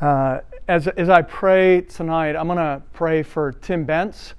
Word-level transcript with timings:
Uh, 0.00 0.40
as, 0.66 0.88
as 0.88 1.10
I 1.10 1.20
pray 1.20 1.82
tonight, 1.82 2.34
I'm 2.34 2.46
going 2.46 2.56
to 2.56 2.80
pray 2.94 3.22
for 3.22 3.52
Tim 3.52 3.84
Bentz. 3.84 4.32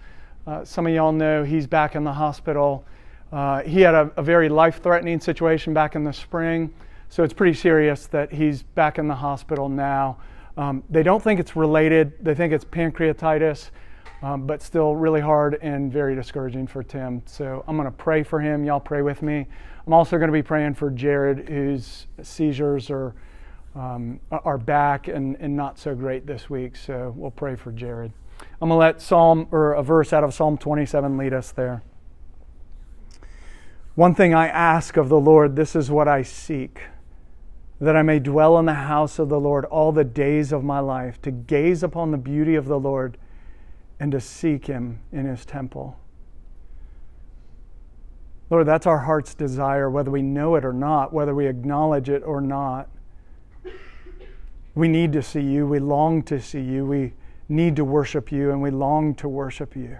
Uh, 0.48 0.66
some 0.66 0.88
of 0.88 0.94
y'all 0.94 1.12
know 1.12 1.44
he's 1.44 1.68
back 1.68 1.96
in 1.96 2.04
the 2.04 2.14
hospital. 2.14 2.84
Uh, 3.32 3.62
he 3.62 3.82
had 3.82 3.94
a, 3.94 4.12
a 4.18 4.24
very 4.24 4.50
life 4.50 4.82
threatening 4.82 5.20
situation 5.20 5.72
back 5.72 5.96
in 5.96 6.04
the 6.04 6.12
spring, 6.12 6.74
so 7.10 7.24
it's 7.24 7.34
pretty 7.34 7.54
serious 7.54 8.08
that 8.08 8.34
he's 8.34 8.64
back 8.64 8.98
in 8.98 9.08
the 9.08 9.14
hospital 9.14 9.70
now. 9.70 10.18
Um, 10.58 10.84
they 10.90 11.04
don't 11.04 11.22
think 11.22 11.40
it's 11.40 11.56
related, 11.56 12.14
they 12.26 12.34
think 12.34 12.54
it's 12.54 12.66
pancreatitis, 12.66 13.70
um, 14.24 14.48
but 14.48 14.64
still 14.64 14.96
really 14.96 15.22
hard 15.22 15.60
and 15.62 15.94
very 15.94 16.16
discouraging 16.16 16.66
for 16.66 16.82
Tim. 16.82 17.22
So 17.28 17.64
I'm 17.68 17.78
going 17.78 17.86
to 17.86 17.92
pray 17.96 18.24
for 18.24 18.40
him. 18.40 18.66
Y'all 18.66 18.80
pray 18.80 19.04
with 19.04 19.22
me. 19.22 19.46
I'm 19.86 19.94
also 19.94 20.18
going 20.18 20.28
to 20.28 20.34
be 20.34 20.44
praying 20.44 20.74
for 20.74 20.90
Jared, 20.90 21.48
whose 21.48 22.08
seizures 22.24 22.90
are 22.90 23.14
um, 23.76 24.20
are 24.32 24.58
back 24.58 25.08
and, 25.08 25.38
and 25.40 25.56
not 25.56 25.80
so 25.80 25.96
great 25.96 26.26
this 26.26 26.50
week. 26.50 26.76
So 26.76 27.14
we'll 27.16 27.32
pray 27.32 27.56
for 27.56 27.72
Jared. 27.72 28.12
I'm 28.62 28.70
going 28.70 28.72
to 28.72 28.76
let 28.76 29.02
Psalm 29.02 29.48
or 29.52 29.74
a 29.74 29.84
verse 29.84 30.14
out 30.14 30.24
of 30.24 30.34
Psalm 30.34 30.58
27 30.58 31.18
lead 31.18 31.34
us 31.34 31.52
there. 31.52 31.84
One 33.96 34.16
thing 34.16 34.34
I 34.34 34.48
ask 34.48 34.98
of 34.98 35.10
the 35.10 35.20
Lord, 35.20 35.56
this 35.56 35.76
is 35.76 35.92
what 35.92 36.08
I 36.08 36.22
seek, 36.24 36.82
that 37.80 37.96
I 37.96 38.02
may 38.02 38.20
dwell 38.20 38.58
in 38.58 38.66
the 38.66 38.74
house 38.74 39.20
of 39.20 39.30
the 39.30 39.40
Lord 39.40 39.66
all 39.66 39.92
the 39.92 40.04
days 40.04 40.52
of 40.52 40.64
my 40.64 40.80
life, 40.80 41.22
to 41.24 41.32
gaze 41.32 41.84
upon 41.84 42.12
the 42.12 42.18
beauty 42.18 42.56
of 42.56 42.66
the 42.66 42.80
Lord 42.80 43.18
and 44.00 44.12
to 44.14 44.20
seek 44.20 44.68
him 44.68 45.00
in 45.12 45.26
his 45.26 45.46
temple. 45.46 45.98
Lord, 48.50 48.68
that's 48.68 48.88
our 48.88 49.00
heart's 49.00 49.34
desire, 49.34 49.90
whether 49.90 50.12
we 50.12 50.22
know 50.22 50.56
it 50.56 50.66
or 50.66 50.74
not, 50.74 51.14
whether 51.14 51.36
we 51.36 51.48
acknowledge 51.48 52.10
it 52.10 52.24
or 52.24 52.42
not. 52.42 52.90
We 54.74 54.88
need 54.88 55.12
to 55.14 55.22
see 55.22 55.42
you. 55.42 55.68
We 55.68 55.80
long 55.80 56.24
to 56.24 56.40
see 56.40 56.62
you. 56.62 56.86
We 56.86 57.14
need 57.50 57.76
to 57.76 57.84
worship 57.84 58.32
you, 58.32 58.52
and 58.52 58.62
we 58.62 58.72
long 58.72 59.16
to 59.16 59.28
worship 59.28 59.76
you. 59.76 59.98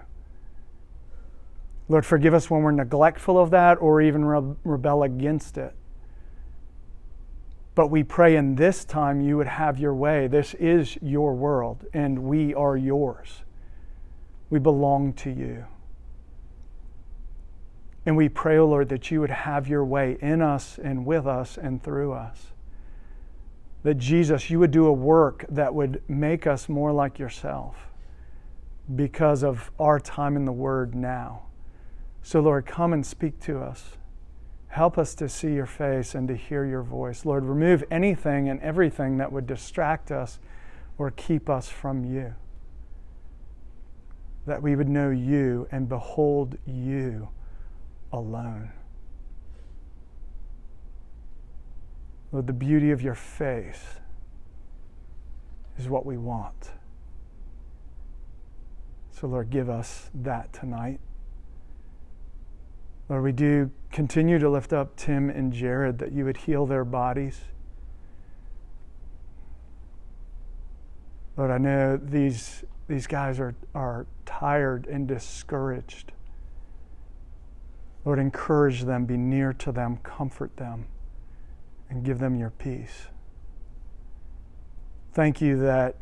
Lord, 1.88 2.06
forgive 2.06 2.32
us 2.32 2.48
when 2.48 2.62
we're 2.62 2.70
neglectful 2.70 3.38
of 3.38 3.50
that 3.50 3.74
or 3.82 4.00
even 4.00 4.24
rebel 4.64 5.02
against 5.02 5.58
it. 5.58 5.74
But 7.74 7.88
we 7.88 8.02
pray 8.02 8.36
in 8.36 8.54
this 8.54 8.84
time 8.84 9.20
you 9.20 9.36
would 9.36 9.46
have 9.46 9.78
your 9.78 9.94
way. 9.94 10.26
This 10.26 10.54
is 10.54 10.96
your 11.02 11.34
world, 11.34 11.84
and 11.92 12.20
we 12.20 12.54
are 12.54 12.76
yours. 12.76 13.42
We 14.48 14.58
belong 14.58 15.12
to 15.14 15.30
you. 15.30 15.66
And 18.04 18.16
we 18.16 18.28
pray, 18.28 18.56
O 18.56 18.62
oh 18.62 18.68
Lord, 18.68 18.88
that 18.88 19.10
you 19.10 19.20
would 19.20 19.30
have 19.30 19.68
your 19.68 19.84
way 19.84 20.18
in 20.20 20.42
us 20.42 20.78
and 20.82 21.06
with 21.06 21.26
us 21.26 21.56
and 21.56 21.82
through 21.82 22.12
us 22.12 22.52
that 23.82 23.94
Jesus, 23.94 24.48
you 24.50 24.58
would 24.58 24.70
do 24.70 24.86
a 24.86 24.92
work 24.92 25.44
that 25.48 25.74
would 25.74 26.02
make 26.08 26.46
us 26.46 26.68
more 26.68 26.92
like 26.92 27.18
yourself 27.18 27.76
because 28.94 29.42
of 29.42 29.70
our 29.78 29.98
time 29.98 30.36
in 30.36 30.44
the 30.44 30.52
Word 30.52 30.94
now. 30.94 31.42
So, 32.22 32.40
Lord, 32.40 32.66
come 32.66 32.92
and 32.92 33.04
speak 33.04 33.40
to 33.40 33.58
us. 33.58 33.96
Help 34.68 34.96
us 34.96 35.14
to 35.16 35.28
see 35.28 35.52
your 35.52 35.66
face 35.66 36.14
and 36.14 36.28
to 36.28 36.36
hear 36.36 36.64
your 36.64 36.82
voice. 36.82 37.24
Lord, 37.24 37.44
remove 37.44 37.84
anything 37.90 38.48
and 38.48 38.60
everything 38.60 39.18
that 39.18 39.32
would 39.32 39.46
distract 39.46 40.10
us 40.10 40.38
or 40.96 41.10
keep 41.10 41.50
us 41.50 41.68
from 41.68 42.04
you. 42.04 42.34
That 44.46 44.62
we 44.62 44.76
would 44.76 44.88
know 44.88 45.10
you 45.10 45.68
and 45.70 45.88
behold 45.88 46.56
you 46.64 47.28
alone. 48.12 48.70
Lord, 52.32 52.46
the 52.46 52.54
beauty 52.54 52.90
of 52.90 53.02
your 53.02 53.14
face 53.14 54.00
is 55.78 55.86
what 55.86 56.06
we 56.06 56.16
want. 56.16 56.70
So, 59.10 59.26
Lord, 59.26 59.50
give 59.50 59.68
us 59.68 60.10
that 60.14 60.50
tonight. 60.52 60.98
Lord, 63.10 63.22
we 63.22 63.32
do 63.32 63.70
continue 63.90 64.38
to 64.38 64.48
lift 64.48 64.72
up 64.72 64.96
Tim 64.96 65.28
and 65.28 65.52
Jared 65.52 65.98
that 65.98 66.12
you 66.12 66.24
would 66.24 66.38
heal 66.38 66.64
their 66.64 66.86
bodies. 66.86 67.42
Lord, 71.36 71.50
I 71.50 71.58
know 71.58 71.98
these, 71.98 72.64
these 72.88 73.06
guys 73.06 73.38
are, 73.38 73.54
are 73.74 74.06
tired 74.24 74.86
and 74.86 75.06
discouraged. 75.06 76.12
Lord, 78.06 78.18
encourage 78.18 78.84
them, 78.84 79.04
be 79.04 79.18
near 79.18 79.52
to 79.54 79.70
them, 79.70 79.98
comfort 79.98 80.56
them 80.56 80.86
and 81.92 82.04
give 82.04 82.18
them 82.18 82.34
your 82.34 82.50
peace. 82.50 83.08
Thank 85.12 85.42
you 85.42 85.58
that 85.58 85.96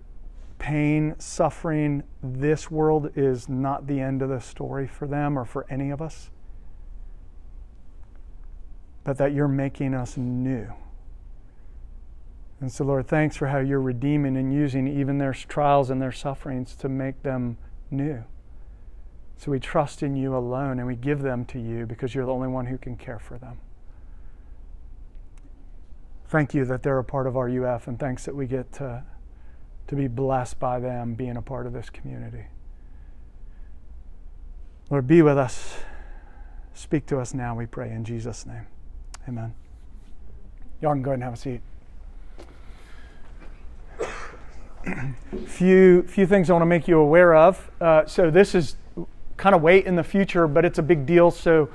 pain, 0.59 1.17
suffering, 1.19 2.05
this 2.23 2.71
world 2.71 3.11
is 3.17 3.49
not 3.49 3.89
the 3.89 3.99
end 3.99 4.23
of 4.23 4.29
the 4.29 4.41
story 4.41 4.87
for 4.87 5.09
them 5.09 5.37
or 5.37 5.45
for 5.45 5.67
any 5.69 5.91
of 5.91 6.01
us, 6.01 6.31
but 9.03 9.19
that 9.19 9.33
you're 9.33 9.49
making 9.49 9.95
us 9.95 10.17
new. 10.17 10.73
And 12.61 12.71
so, 12.71 12.85
Lord, 12.85 13.09
thanks 13.09 13.37
for 13.37 13.49
how 13.49 13.59
you're 13.59 13.81
redeeming 13.81 14.37
and 14.37 14.53
using 14.53 14.87
even 14.87 15.19
their 15.19 15.33
trials 15.33 15.91
and 15.91 16.01
their 16.01 16.13
sufferings 16.13 16.77
to 16.77 16.89
make 16.89 17.23
them 17.23 17.57
new. 17.91 18.23
So 19.39 19.51
we 19.51 19.59
trust 19.59 20.03
in 20.03 20.15
you 20.15 20.37
alone 20.37 20.79
and 20.79 20.87
we 20.87 20.95
give 20.95 21.23
them 21.23 21.47
to 21.47 21.59
you 21.59 21.87
because 21.87 22.15
you're 22.15 22.27
the 22.27 22.33
only 22.33 22.49
one 22.49 22.67
who 22.67 22.79
can 22.79 22.97
care 22.97 23.19
for 23.19 23.39
them 23.39 23.59
thank 26.31 26.55
you 26.55 26.65
that 26.65 26.85
they're 26.85 26.99
a 26.99 27.05
part 27.05 27.27
of 27.27 27.37
our 27.37 27.49
UF, 27.49 27.89
and 27.89 27.99
thanks 27.99 28.25
that 28.25 28.35
we 28.35 28.47
get 28.47 28.73
to, 28.73 29.03
to 29.89 29.97
be 29.97 30.07
blessed 30.07 30.61
by 30.61 30.79
them 30.79 31.15
being 31.15 31.37
a 31.37 31.43
part 31.43 31.67
of 31.67 31.73
this 31.73 31.91
community. 31.91 32.45
Lord, 34.91 35.09
be 35.09 35.23
with 35.23 35.37
us. 35.37 35.77
Speak 36.73 37.05
to 37.07 37.19
us 37.19 37.35
now, 37.35 37.57
we 37.57 37.67
pray, 37.67 37.91
in 37.91 38.05
Jesus' 38.05 38.47
name. 38.47 38.67
Amen. 39.29 39.53
Y'all 40.81 40.93
can 40.93 41.03
go 41.03 41.11
ahead 41.11 41.17
and 41.17 41.25
have 41.25 41.35
a 41.35 41.37
seat. 41.37 41.61
few 45.47 46.03
few 46.05 46.27
things 46.27 46.49
I 46.49 46.53
want 46.55 46.63
to 46.63 46.67
make 46.67 46.89
you 46.89 46.99
aware 46.99 47.35
of. 47.35 47.71
Uh, 47.81 48.07
so 48.07 48.31
this 48.31 48.55
is 48.55 48.77
kind 49.37 49.55
of 49.55 49.63
way 49.63 49.85
in 49.85 49.97
the 49.97 50.05
future, 50.05 50.47
but 50.47 50.65
it's 50.65 50.79
a 50.79 50.83
big 50.83 51.05
deal. 51.07 51.31
So 51.31 51.69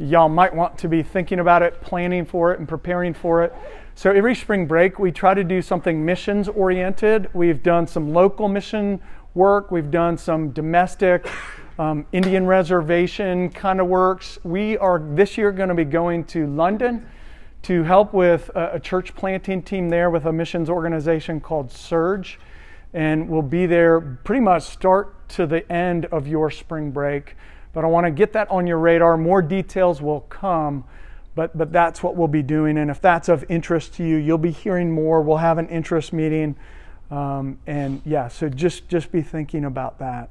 y'all 0.00 0.30
might 0.30 0.54
want 0.54 0.78
to 0.78 0.88
be 0.88 1.02
thinking 1.02 1.40
about 1.40 1.62
it, 1.62 1.78
planning 1.82 2.24
for 2.24 2.52
it, 2.52 2.58
and 2.58 2.66
preparing 2.66 3.12
for 3.12 3.44
it. 3.44 3.54
So 3.94 4.10
every 4.10 4.34
spring 4.34 4.66
break, 4.66 4.98
we 4.98 5.12
try 5.12 5.34
to 5.34 5.44
do 5.44 5.60
something 5.60 6.04
missions 6.04 6.48
oriented. 6.48 7.28
We've 7.34 7.62
done 7.62 7.86
some 7.86 8.14
local 8.14 8.48
mission 8.48 9.00
work, 9.34 9.70
we've 9.70 9.90
done 9.90 10.16
some 10.16 10.50
domestic 10.50 11.28
um, 11.78 12.06
Indian 12.12 12.46
reservation 12.46 13.50
kind 13.50 13.78
of 13.78 13.88
works. 13.88 14.38
We 14.42 14.78
are 14.78 14.98
this 14.98 15.36
year 15.36 15.52
going 15.52 15.68
to 15.68 15.74
be 15.74 15.84
going 15.84 16.24
to 16.24 16.46
London 16.46 17.06
to 17.62 17.82
help 17.82 18.14
with 18.14 18.50
a, 18.54 18.76
a 18.76 18.80
church 18.80 19.14
planting 19.14 19.62
team 19.62 19.90
there 19.90 20.08
with 20.08 20.24
a 20.24 20.32
missions 20.32 20.70
organization 20.70 21.40
called 21.40 21.70
Surge. 21.70 22.40
And 22.94 23.28
we'll 23.28 23.42
be 23.42 23.66
there 23.66 24.00
pretty 24.00 24.40
much 24.40 24.62
start 24.62 25.28
to 25.30 25.46
the 25.46 25.70
end 25.70 26.06
of 26.06 26.26
your 26.26 26.50
spring 26.50 26.90
break. 26.90 27.36
But 27.72 27.84
I 27.84 27.88
want 27.88 28.06
to 28.06 28.10
get 28.10 28.32
that 28.32 28.50
on 28.50 28.66
your 28.66 28.78
radar. 28.78 29.16
More 29.16 29.42
details 29.42 30.02
will 30.02 30.20
come 30.22 30.84
but, 31.34 31.56
but 31.56 31.72
that's 31.72 32.02
what 32.02 32.16
we'll 32.16 32.28
be 32.28 32.42
doing. 32.42 32.78
And 32.78 32.90
if 32.90 33.00
that's 33.00 33.28
of 33.28 33.44
interest 33.48 33.94
to 33.94 34.04
you, 34.04 34.16
you'll 34.16 34.38
be 34.38 34.50
hearing 34.50 34.90
more. 34.90 35.22
We'll 35.22 35.38
have 35.38 35.58
an 35.58 35.68
interest 35.68 36.12
meeting. 36.12 36.56
Um, 37.10 37.58
and 37.66 38.02
yeah, 38.04 38.28
so 38.28 38.48
just, 38.48 38.88
just 38.88 39.12
be 39.12 39.22
thinking 39.22 39.64
about 39.64 39.98
that. 40.00 40.30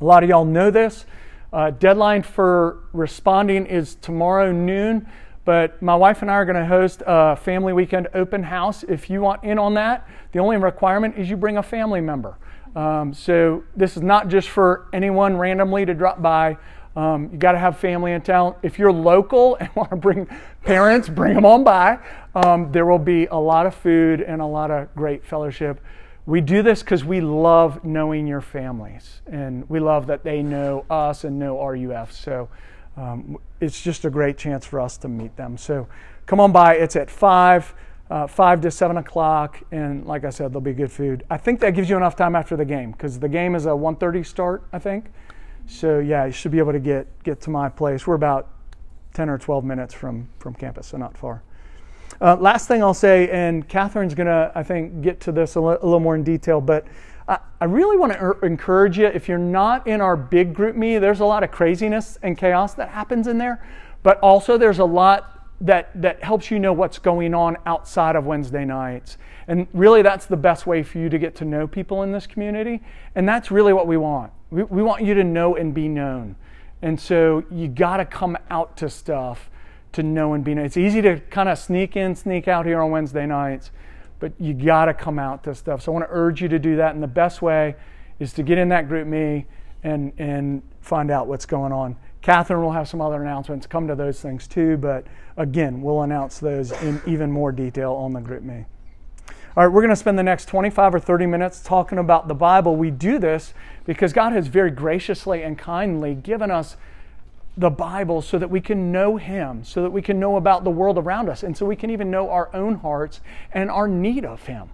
A 0.00 0.04
lot 0.04 0.22
of 0.22 0.28
y'all 0.28 0.44
know 0.44 0.70
this. 0.70 1.06
Uh, 1.52 1.70
deadline 1.70 2.22
for 2.22 2.80
responding 2.92 3.66
is 3.66 3.94
tomorrow 3.94 4.50
noon, 4.50 5.06
but 5.44 5.80
my 5.80 5.94
wife 5.94 6.22
and 6.22 6.30
I 6.30 6.34
are 6.34 6.44
going 6.44 6.56
to 6.56 6.66
host 6.66 7.02
a 7.06 7.36
family 7.36 7.72
weekend 7.72 8.08
open 8.14 8.42
house. 8.42 8.82
If 8.82 9.08
you 9.08 9.20
want 9.20 9.44
in 9.44 9.58
on 9.58 9.74
that, 9.74 10.08
the 10.32 10.40
only 10.40 10.56
requirement 10.56 11.16
is 11.16 11.30
you 11.30 11.36
bring 11.36 11.58
a 11.58 11.62
family 11.62 12.00
member. 12.00 12.36
Um, 12.76 13.14
so 13.14 13.64
this 13.76 13.96
is 13.96 14.02
not 14.02 14.28
just 14.28 14.48
for 14.48 14.88
anyone 14.92 15.36
randomly 15.36 15.84
to 15.86 15.94
drop 15.94 16.20
by. 16.20 16.56
Um, 16.96 17.30
you 17.32 17.38
got 17.38 17.52
to 17.52 17.58
have 17.58 17.78
family 17.78 18.12
in 18.12 18.22
town. 18.22 18.54
If 18.62 18.78
you're 18.78 18.92
local 18.92 19.56
and 19.56 19.68
want 19.76 19.90
to 19.90 19.96
bring 19.96 20.28
parents, 20.62 21.08
bring 21.08 21.34
them 21.34 21.44
on 21.44 21.64
by. 21.64 21.98
Um, 22.34 22.70
there 22.72 22.86
will 22.86 22.98
be 22.98 23.26
a 23.26 23.36
lot 23.36 23.66
of 23.66 23.74
food 23.74 24.20
and 24.20 24.40
a 24.40 24.46
lot 24.46 24.70
of 24.70 24.94
great 24.94 25.24
fellowship. 25.24 25.80
We 26.26 26.40
do 26.40 26.62
this 26.62 26.82
because 26.82 27.04
we 27.04 27.20
love 27.20 27.84
knowing 27.84 28.26
your 28.26 28.40
families, 28.40 29.20
and 29.26 29.68
we 29.68 29.78
love 29.78 30.06
that 30.06 30.24
they 30.24 30.42
know 30.42 30.86
us 30.88 31.24
and 31.24 31.38
know 31.38 31.62
RUF. 31.62 32.12
So 32.12 32.48
um, 32.96 33.36
it's 33.60 33.80
just 33.82 34.06
a 34.06 34.10
great 34.10 34.38
chance 34.38 34.64
for 34.64 34.80
us 34.80 34.96
to 34.98 35.08
meet 35.08 35.36
them. 35.36 35.58
So 35.58 35.86
come 36.24 36.40
on 36.40 36.50
by. 36.50 36.76
It's 36.76 36.96
at 36.96 37.10
five. 37.10 37.74
Uh, 38.14 38.28
5 38.28 38.60
to 38.60 38.70
7 38.70 38.96
o'clock 38.98 39.60
and 39.72 40.06
like 40.06 40.24
i 40.24 40.30
said 40.30 40.52
there'll 40.52 40.60
be 40.60 40.72
good 40.72 40.92
food 40.92 41.24
i 41.30 41.36
think 41.36 41.58
that 41.58 41.74
gives 41.74 41.90
you 41.90 41.96
enough 41.96 42.14
time 42.14 42.36
after 42.36 42.56
the 42.56 42.64
game 42.64 42.92
because 42.92 43.18
the 43.18 43.28
game 43.28 43.56
is 43.56 43.66
a 43.66 43.70
1.30 43.70 44.24
start 44.24 44.62
i 44.72 44.78
think 44.78 45.06
so 45.66 45.98
yeah, 45.98 46.26
you 46.26 46.32
should 46.32 46.52
be 46.52 46.58
able 46.58 46.72
to 46.72 46.80
get 46.80 47.06
get 47.22 47.40
to 47.42 47.50
my 47.50 47.68
place. 47.68 48.06
We're 48.06 48.14
about 48.14 48.48
10 49.14 49.28
or 49.28 49.38
12 49.38 49.64
minutes 49.64 49.94
from 49.94 50.28
from 50.38 50.54
campus, 50.54 50.88
so 50.88 50.98
not 50.98 51.16
far. 51.16 51.42
Uh, 52.20 52.36
last 52.36 52.68
thing 52.68 52.82
I'll 52.82 52.94
say, 52.94 53.28
and 53.30 53.68
Catherine's 53.68 54.14
to, 54.14 54.52
I 54.54 54.62
think, 54.62 55.00
get 55.02 55.20
to 55.20 55.32
this 55.32 55.56
a 55.56 55.60
little 55.60 56.00
more 56.00 56.14
in 56.14 56.22
detail, 56.22 56.60
but 56.60 56.86
I, 57.26 57.38
I 57.60 57.64
really 57.64 57.96
want 57.96 58.12
to 58.12 58.22
er- 58.22 58.38
encourage 58.44 58.98
you 58.98 59.06
if 59.06 59.28
you're 59.28 59.36
not 59.38 59.86
in 59.86 60.00
our 60.00 60.16
big 60.16 60.54
GroupMe, 60.54 61.00
there's 61.00 61.20
a 61.20 61.24
lot 61.24 61.42
of 61.42 61.50
craziness 61.50 62.18
and 62.22 62.38
chaos 62.38 62.74
that 62.74 62.90
happens 62.90 63.26
in 63.26 63.38
there, 63.38 63.66
but 64.02 64.20
also 64.20 64.56
there's 64.56 64.78
a 64.78 64.84
lot 64.84 65.33
that, 65.60 65.90
that 66.00 66.22
helps 66.22 66.50
you 66.50 66.58
know 66.58 66.72
what's 66.72 66.98
going 66.98 67.34
on 67.34 67.56
outside 67.66 68.16
of 68.16 68.26
Wednesday 68.26 68.64
nights. 68.64 69.18
And 69.46 69.66
really, 69.72 70.02
that's 70.02 70.26
the 70.26 70.36
best 70.36 70.66
way 70.66 70.82
for 70.82 70.98
you 70.98 71.08
to 71.08 71.18
get 71.18 71.34
to 71.36 71.44
know 71.44 71.66
people 71.66 72.02
in 72.02 72.12
this 72.12 72.26
community. 72.26 72.82
And 73.14 73.28
that's 73.28 73.50
really 73.50 73.72
what 73.72 73.86
we 73.86 73.96
want. 73.96 74.32
We, 74.50 74.62
we 74.64 74.82
want 74.82 75.04
you 75.04 75.14
to 75.14 75.24
know 75.24 75.56
and 75.56 75.74
be 75.74 75.88
known. 75.88 76.36
And 76.82 76.98
so 76.98 77.44
you 77.50 77.68
got 77.68 77.98
to 77.98 78.04
come 78.04 78.36
out 78.50 78.76
to 78.78 78.90
stuff 78.90 79.50
to 79.92 80.02
know 80.02 80.34
and 80.34 80.44
be 80.44 80.54
known. 80.54 80.64
It's 80.64 80.76
easy 80.76 81.00
to 81.02 81.20
kind 81.30 81.48
of 81.48 81.58
sneak 81.58 81.96
in, 81.96 82.14
sneak 82.14 82.48
out 82.48 82.66
here 82.66 82.80
on 82.80 82.90
Wednesday 82.90 83.26
nights, 83.26 83.70
but 84.18 84.32
you 84.38 84.54
got 84.54 84.86
to 84.86 84.94
come 84.94 85.18
out 85.18 85.44
to 85.44 85.54
stuff. 85.54 85.82
So 85.82 85.92
I 85.92 85.94
want 85.94 86.06
to 86.06 86.10
urge 86.10 86.42
you 86.42 86.48
to 86.48 86.58
do 86.58 86.76
that. 86.76 86.94
And 86.94 87.02
the 87.02 87.08
best 87.08 87.42
way 87.42 87.76
is 88.18 88.32
to 88.34 88.42
get 88.42 88.58
in 88.58 88.68
that 88.70 88.88
GroupMe 88.88 89.44
and, 89.82 90.12
and 90.18 90.62
find 90.80 91.10
out 91.10 91.26
what's 91.26 91.46
going 91.46 91.72
on. 91.72 91.96
Catherine 92.24 92.62
will 92.62 92.72
have 92.72 92.88
some 92.88 93.02
other 93.02 93.22
announcements. 93.22 93.66
Come 93.66 93.86
to 93.86 93.94
those 93.94 94.18
things 94.18 94.48
too, 94.48 94.78
but 94.78 95.06
again, 95.36 95.82
we'll 95.82 96.00
announce 96.00 96.38
those 96.38 96.72
in 96.72 97.02
even 97.06 97.30
more 97.30 97.52
detail 97.52 97.92
on 97.92 98.14
the 98.14 98.20
GroupMe. 98.20 98.64
All 99.54 99.66
right, 99.66 99.66
we're 99.66 99.82
going 99.82 99.90
to 99.90 99.96
spend 99.96 100.18
the 100.18 100.22
next 100.22 100.46
25 100.46 100.94
or 100.94 100.98
30 100.98 101.26
minutes 101.26 101.62
talking 101.62 101.98
about 101.98 102.26
the 102.26 102.34
Bible. 102.34 102.76
We 102.76 102.90
do 102.90 103.18
this 103.18 103.52
because 103.84 104.14
God 104.14 104.32
has 104.32 104.46
very 104.46 104.70
graciously 104.70 105.42
and 105.42 105.58
kindly 105.58 106.14
given 106.14 106.50
us 106.50 106.78
the 107.58 107.68
Bible 107.68 108.22
so 108.22 108.38
that 108.38 108.48
we 108.48 108.62
can 108.62 108.90
know 108.90 109.18
Him, 109.18 109.62
so 109.62 109.82
that 109.82 109.90
we 109.90 110.00
can 110.00 110.18
know 110.18 110.36
about 110.36 110.64
the 110.64 110.70
world 110.70 110.96
around 110.96 111.28
us, 111.28 111.42
and 111.42 111.54
so 111.54 111.66
we 111.66 111.76
can 111.76 111.90
even 111.90 112.10
know 112.10 112.30
our 112.30 112.48
own 112.56 112.76
hearts 112.76 113.20
and 113.52 113.70
our 113.70 113.86
need 113.86 114.24
of 114.24 114.46
Him. 114.46 114.70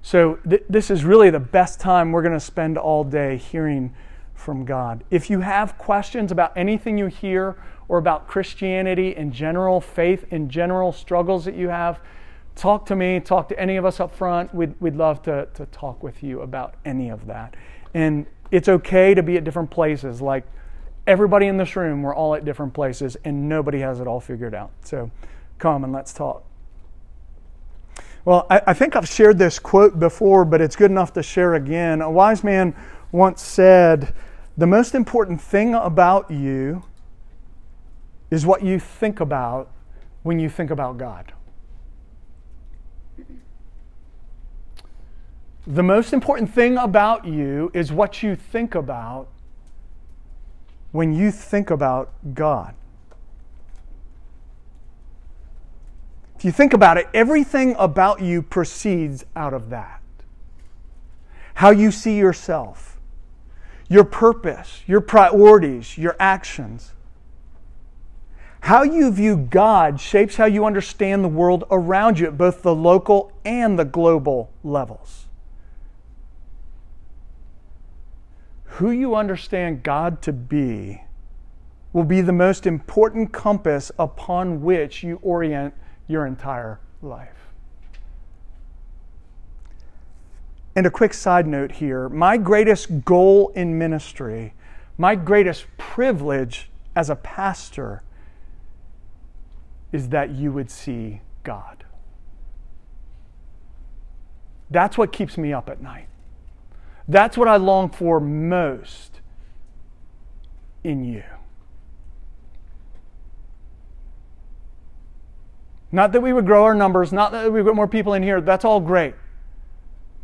So, 0.00 0.36
th- 0.48 0.62
this 0.70 0.92
is 0.92 1.04
really 1.04 1.30
the 1.30 1.40
best 1.40 1.80
time 1.80 2.12
we're 2.12 2.22
going 2.22 2.34
to 2.34 2.40
spend 2.40 2.78
all 2.78 3.02
day 3.02 3.36
hearing 3.36 3.92
from 4.34 4.64
God. 4.64 5.04
If 5.10 5.30
you 5.30 5.40
have 5.40 5.78
questions 5.78 6.32
about 6.32 6.52
anything 6.56 6.98
you 6.98 7.06
hear 7.06 7.56
or 7.88 7.98
about 7.98 8.26
Christianity 8.26 9.14
in 9.16 9.32
general, 9.32 9.80
faith 9.80 10.26
in 10.30 10.48
general, 10.48 10.92
struggles 10.92 11.44
that 11.44 11.54
you 11.54 11.68
have, 11.68 12.00
talk 12.56 12.86
to 12.86 12.96
me, 12.96 13.20
talk 13.20 13.48
to 13.48 13.58
any 13.58 13.76
of 13.76 13.84
us 13.84 14.00
up 14.00 14.14
front. 14.14 14.54
We'd, 14.54 14.74
we'd 14.80 14.96
love 14.96 15.22
to, 15.22 15.48
to 15.54 15.66
talk 15.66 16.02
with 16.02 16.22
you 16.22 16.40
about 16.40 16.74
any 16.84 17.10
of 17.10 17.26
that. 17.26 17.54
And 17.94 18.26
it's 18.50 18.68
okay 18.68 19.14
to 19.14 19.22
be 19.22 19.36
at 19.36 19.44
different 19.44 19.70
places. 19.70 20.20
Like 20.20 20.44
everybody 21.06 21.46
in 21.46 21.56
this 21.56 21.76
room, 21.76 22.02
we're 22.02 22.14
all 22.14 22.34
at 22.34 22.44
different 22.44 22.74
places 22.74 23.16
and 23.24 23.48
nobody 23.48 23.80
has 23.80 24.00
it 24.00 24.06
all 24.06 24.20
figured 24.20 24.54
out. 24.54 24.70
So 24.82 25.10
come 25.58 25.84
and 25.84 25.92
let's 25.92 26.12
talk. 26.12 26.44
Well, 28.24 28.46
I, 28.48 28.62
I 28.68 28.74
think 28.74 28.96
I've 28.96 29.08
shared 29.08 29.38
this 29.38 29.58
quote 29.58 29.98
before, 29.98 30.46
but 30.46 30.62
it's 30.62 30.76
good 30.76 30.90
enough 30.90 31.12
to 31.14 31.22
share 31.22 31.54
again. 31.54 32.00
A 32.00 32.10
wise 32.10 32.42
man 32.42 32.74
once 33.14 33.40
said, 33.40 34.12
The 34.56 34.66
most 34.66 34.92
important 34.92 35.40
thing 35.40 35.72
about 35.72 36.32
you 36.32 36.82
is 38.28 38.44
what 38.44 38.64
you 38.64 38.80
think 38.80 39.20
about 39.20 39.70
when 40.24 40.40
you 40.40 40.48
think 40.48 40.70
about 40.70 40.98
God. 40.98 41.32
The 45.64 45.82
most 45.82 46.12
important 46.12 46.52
thing 46.52 46.76
about 46.76 47.24
you 47.24 47.70
is 47.72 47.92
what 47.92 48.22
you 48.24 48.34
think 48.34 48.74
about 48.74 49.28
when 50.90 51.14
you 51.14 51.30
think 51.30 51.70
about 51.70 52.12
God. 52.34 52.74
If 56.36 56.44
you 56.44 56.50
think 56.50 56.72
about 56.72 56.98
it, 56.98 57.06
everything 57.14 57.76
about 57.78 58.20
you 58.20 58.42
proceeds 58.42 59.24
out 59.36 59.54
of 59.54 59.70
that. 59.70 60.02
How 61.54 61.70
you 61.70 61.92
see 61.92 62.18
yourself, 62.18 62.93
your 63.88 64.04
purpose, 64.04 64.82
your 64.86 65.00
priorities, 65.00 65.98
your 65.98 66.16
actions. 66.18 66.92
How 68.60 68.82
you 68.82 69.10
view 69.10 69.36
God 69.36 70.00
shapes 70.00 70.36
how 70.36 70.46
you 70.46 70.64
understand 70.64 71.22
the 71.22 71.28
world 71.28 71.64
around 71.70 72.18
you 72.18 72.26
at 72.26 72.38
both 72.38 72.62
the 72.62 72.74
local 72.74 73.32
and 73.44 73.78
the 73.78 73.84
global 73.84 74.50
levels. 74.62 75.24
who 78.74 78.90
you 78.90 79.14
understand 79.14 79.84
God 79.84 80.20
to 80.22 80.32
be 80.32 81.00
will 81.92 82.02
be 82.02 82.20
the 82.20 82.32
most 82.32 82.66
important 82.66 83.32
compass 83.32 83.92
upon 84.00 84.62
which 84.62 85.04
you 85.04 85.20
orient 85.22 85.72
your 86.08 86.26
entire 86.26 86.80
life. 87.00 87.43
And 90.76 90.86
a 90.86 90.90
quick 90.90 91.14
side 91.14 91.46
note 91.46 91.72
here 91.72 92.08
my 92.08 92.36
greatest 92.36 93.04
goal 93.04 93.50
in 93.54 93.78
ministry, 93.78 94.54
my 94.98 95.14
greatest 95.14 95.66
privilege 95.78 96.70
as 96.96 97.10
a 97.10 97.16
pastor, 97.16 98.02
is 99.92 100.08
that 100.08 100.30
you 100.30 100.50
would 100.52 100.70
see 100.70 101.20
God. 101.44 101.84
That's 104.70 104.98
what 104.98 105.12
keeps 105.12 105.38
me 105.38 105.52
up 105.52 105.68
at 105.68 105.80
night. 105.80 106.08
That's 107.06 107.36
what 107.36 107.48
I 107.48 107.56
long 107.56 107.90
for 107.90 108.18
most 108.18 109.20
in 110.82 111.04
you. 111.04 111.22
Not 115.92 116.10
that 116.10 116.22
we 116.22 116.32
would 116.32 116.46
grow 116.46 116.64
our 116.64 116.74
numbers, 116.74 117.12
not 117.12 117.30
that 117.30 117.44
we 117.44 117.62
would 117.62 117.70
get 117.70 117.76
more 117.76 117.86
people 117.86 118.14
in 118.14 118.22
here. 118.24 118.40
That's 118.40 118.64
all 118.64 118.80
great. 118.80 119.14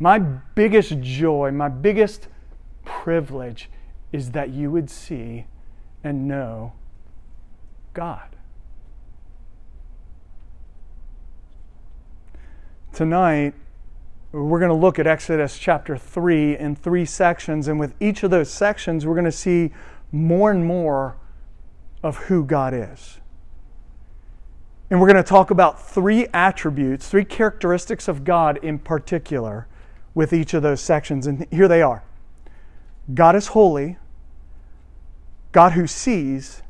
My 0.01 0.17
biggest 0.17 0.99
joy, 1.01 1.51
my 1.51 1.69
biggest 1.69 2.27
privilege 2.85 3.69
is 4.11 4.31
that 4.31 4.49
you 4.49 4.71
would 4.71 4.89
see 4.89 5.45
and 6.03 6.27
know 6.27 6.73
God. 7.93 8.35
Tonight, 12.91 13.53
we're 14.31 14.57
going 14.57 14.69
to 14.69 14.75
look 14.75 14.97
at 14.97 15.05
Exodus 15.05 15.59
chapter 15.59 15.95
3 15.95 16.57
in 16.57 16.75
three 16.75 17.05
sections. 17.05 17.67
And 17.67 17.79
with 17.79 17.93
each 17.99 18.23
of 18.23 18.31
those 18.31 18.49
sections, 18.49 19.05
we're 19.05 19.13
going 19.13 19.25
to 19.25 19.31
see 19.31 19.71
more 20.11 20.49
and 20.49 20.65
more 20.65 21.15
of 22.01 22.17
who 22.17 22.43
God 22.43 22.73
is. 22.73 23.19
And 24.89 24.99
we're 24.99 25.07
going 25.07 25.23
to 25.23 25.29
talk 25.29 25.51
about 25.51 25.79
three 25.79 26.25
attributes, 26.33 27.07
three 27.07 27.23
characteristics 27.23 28.07
of 28.07 28.23
God 28.23 28.57
in 28.63 28.79
particular 28.79 29.67
with 30.13 30.33
each 30.33 30.53
of 30.53 30.63
those 30.63 30.81
sections. 30.81 31.27
And 31.27 31.47
here 31.51 31.67
they 31.67 31.81
are 31.81 32.03
God 33.13 33.35
is 33.35 33.47
holy, 33.47 33.97
God 35.51 35.73
who 35.73 35.87
sees, 35.87 36.61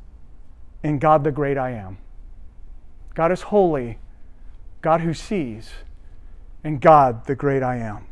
and 0.84 1.00
God 1.00 1.24
the 1.24 1.32
great 1.32 1.58
I 1.58 1.72
am. 1.72 1.98
God 3.14 3.32
is 3.32 3.42
holy, 3.42 3.98
God 4.82 5.02
who 5.02 5.14
sees 5.14 5.72
and 6.64 6.80
God, 6.80 7.26
the 7.26 7.36
great 7.36 7.64
I 7.64 7.78
am. 7.78 8.06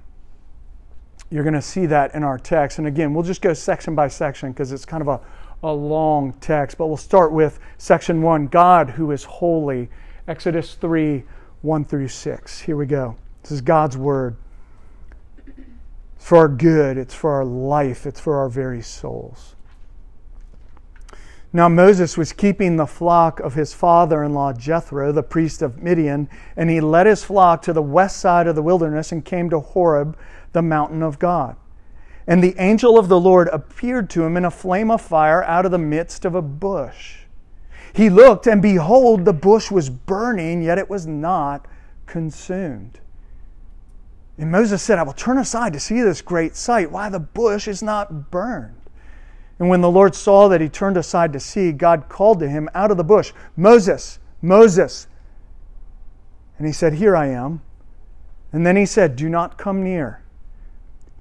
You're 1.30 1.44
going 1.44 1.54
to 1.54 1.62
see 1.62 1.86
that 1.86 2.16
in 2.16 2.24
our 2.24 2.40
text. 2.40 2.80
And 2.80 2.88
again, 2.88 3.14
we'll 3.14 3.24
just 3.24 3.42
go 3.42 3.54
section 3.54 3.94
by 3.94 4.08
section 4.08 4.52
because 4.52 4.72
it's 4.72 4.86
kind 4.86 5.02
of 5.02 5.08
a, 5.08 5.20
a 5.64 5.72
long 5.72 6.34
text. 6.34 6.78
But 6.78 6.88
we'll 6.88 6.98
start 6.98 7.32
with 7.32 7.60
section 7.78 8.22
one 8.22 8.48
God 8.48 8.90
who 8.90 9.12
is 9.12 9.24
holy. 9.24 9.90
Exodus 10.28 10.74
3 10.76 11.24
1 11.62 11.86
through 11.86 12.08
6. 12.08 12.62
Here 12.62 12.78
we 12.78 12.86
go. 12.86 13.16
This 13.44 13.52
is 13.52 13.62
God's 13.62 13.98
word. 13.98 14.36
It's 16.20 16.28
for 16.28 16.38
our 16.38 16.50
good, 16.50 16.98
it's 16.98 17.16
for 17.16 17.32
our 17.32 17.46
life, 17.46 18.06
it's 18.06 18.20
for 18.20 18.36
our 18.36 18.50
very 18.50 18.82
souls. 18.82 19.56
Now 21.54 21.70
Moses 21.70 22.18
was 22.18 22.34
keeping 22.34 22.76
the 22.76 22.86
flock 22.86 23.40
of 23.40 23.54
his 23.54 23.74
father 23.74 24.22
in 24.22 24.34
law 24.34 24.52
Jethro, 24.52 25.14
the 25.14 25.24
priest 25.24 25.62
of 25.62 25.82
Midian, 25.82 26.28
and 26.58 26.70
he 26.70 26.82
led 26.82 27.08
his 27.08 27.24
flock 27.24 27.62
to 27.62 27.74
the 27.74 27.82
west 27.82 28.18
side 28.18 28.48
of 28.48 28.56
the 28.56 28.62
wilderness 28.62 29.14
and 29.14 29.24
came 29.24 29.50
to 29.50 29.62
Horeb, 29.62 30.18
the 30.52 30.62
mountain 30.62 31.02
of 31.02 31.20
God. 31.20 31.56
And 32.28 32.44
the 32.44 32.56
angel 32.60 33.00
of 33.00 33.08
the 33.08 33.20
Lord 33.20 33.48
appeared 33.48 34.10
to 34.12 34.26
him 34.26 34.36
in 34.36 34.44
a 34.44 34.52
flame 34.52 34.92
of 34.92 35.02
fire 35.02 35.42
out 35.46 35.66
of 35.66 35.72
the 35.72 35.78
midst 35.78 36.26
of 36.26 36.36
a 36.36 36.42
bush. 36.42 37.20
He 37.94 38.10
looked, 38.10 38.46
and 38.46 38.62
behold, 38.62 39.24
the 39.24 39.32
bush 39.32 39.72
was 39.72 39.90
burning, 39.90 40.62
yet 40.64 40.78
it 40.78 40.90
was 40.90 41.08
not 41.08 41.66
consumed. 42.06 43.00
And 44.40 44.50
Moses 44.50 44.82
said, 44.82 44.98
I 44.98 45.04
will 45.04 45.12
turn 45.12 45.38
aside 45.38 45.74
to 45.74 45.82
see 45.82 46.02
this 46.02 46.22
great 46.22 46.56
sight, 46.56 46.90
why 46.90 47.10
the 47.10 47.20
bush 47.20 47.68
is 47.68 47.84
not 47.84 48.32
burned. 48.32 48.78
And 49.60 49.68
when 49.68 49.82
the 49.82 49.92
Lord 49.92 50.16
saw 50.16 50.48
that 50.48 50.62
he 50.62 50.70
turned 50.70 50.96
aside 50.96 51.34
to 51.34 51.42
see, 51.42 51.74
God 51.74 52.08
called 52.08 52.40
to 52.40 52.48
him 52.48 52.70
out 52.74 52.90
of 52.90 52.96
the 52.96 53.04
bush, 53.04 53.34
Moses, 53.58 54.18
Moses. 54.42 55.08
And 56.58 56.66
he 56.66 56.72
said, 56.72 56.94
Here 56.94 57.18
I 57.18 57.28
am. 57.28 57.62
And 58.54 58.66
then 58.66 58.78
he 58.78 58.86
said, 58.86 59.18
Do 59.18 59.28
not 59.28 59.58
come 59.58 59.84
near. 59.84 60.24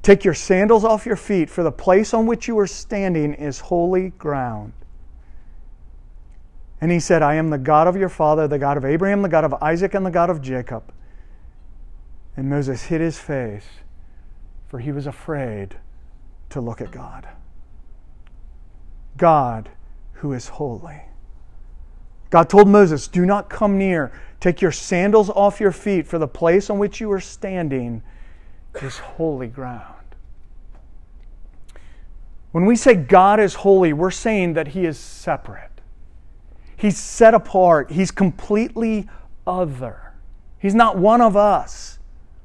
Take 0.03 0.25
your 0.25 0.35
sandals 0.35 0.85
off 0.85 1.05
your 1.05 1.17
feet, 1.17 1.51
for 1.51 1.65
the 1.65 1.73
place 1.73 2.15
on 2.15 2.25
which 2.25 2.47
you 2.47 2.57
are 2.61 2.69
standing 2.69 3.35
is 3.35 3.59
holy 3.59 4.11
ground. 4.11 4.73
And 6.81 6.93
he 6.93 7.01
said, 7.01 7.23
I 7.23 7.35
am 7.35 7.51
the 7.51 7.59
God 7.59 7.89
of 7.89 7.97
your 7.97 8.09
father, 8.09 8.47
the 8.47 8.61
God 8.61 8.77
of 8.77 8.85
Abraham, 8.85 9.23
the 9.23 9.29
God 9.29 9.43
of 9.43 9.55
Isaac, 9.55 9.95
and 9.95 10.07
the 10.07 10.11
God 10.11 10.31
of 10.31 10.41
Jacob. 10.41 10.85
And 12.39 12.49
Moses 12.49 12.85
hid 12.85 13.01
his 13.01 13.19
face, 13.19 13.67
for 14.69 14.79
he 14.79 14.93
was 14.93 15.09
afraid 15.09 15.75
to 16.51 16.61
look 16.61 16.81
at 16.81 16.93
God. 16.93 17.27
God, 19.17 19.69
who 20.13 20.33
is 20.33 20.47
holy. 20.47 21.03
God 22.31 22.49
told 22.49 22.69
Moses, 22.69 23.09
Do 23.09 23.27
not 23.27 23.51
come 23.51 23.77
near. 23.77 24.13
Take 24.39 24.61
your 24.61 24.71
sandals 24.71 25.31
off 25.31 25.59
your 25.59 25.73
feet, 25.73 26.07
for 26.07 26.21
the 26.21 26.29
place 26.29 26.71
on 26.71 26.79
which 26.79 27.01
you 27.01 27.11
are 27.11 27.19
standing 27.19 28.05
is 28.81 28.99
holy 28.99 29.49
ground. 29.49 30.15
When 32.53 32.67
we 32.67 32.77
say 32.77 32.95
God 32.95 33.41
is 33.41 33.55
holy, 33.57 33.93
we're 33.93 34.13
saying 34.13 34.53
that 34.53 34.69
He 34.69 34.87
is 34.87 34.97
separate. 34.97 35.81
He's 36.77 36.99
set 36.99 37.35
apart. 37.35 37.91
He's 37.91 38.13
completely 38.13 39.09
other. 39.45 40.13
He's 40.61 40.77
not 40.77 40.97
one 40.97 41.21
of 41.21 41.37
us, 41.37 41.98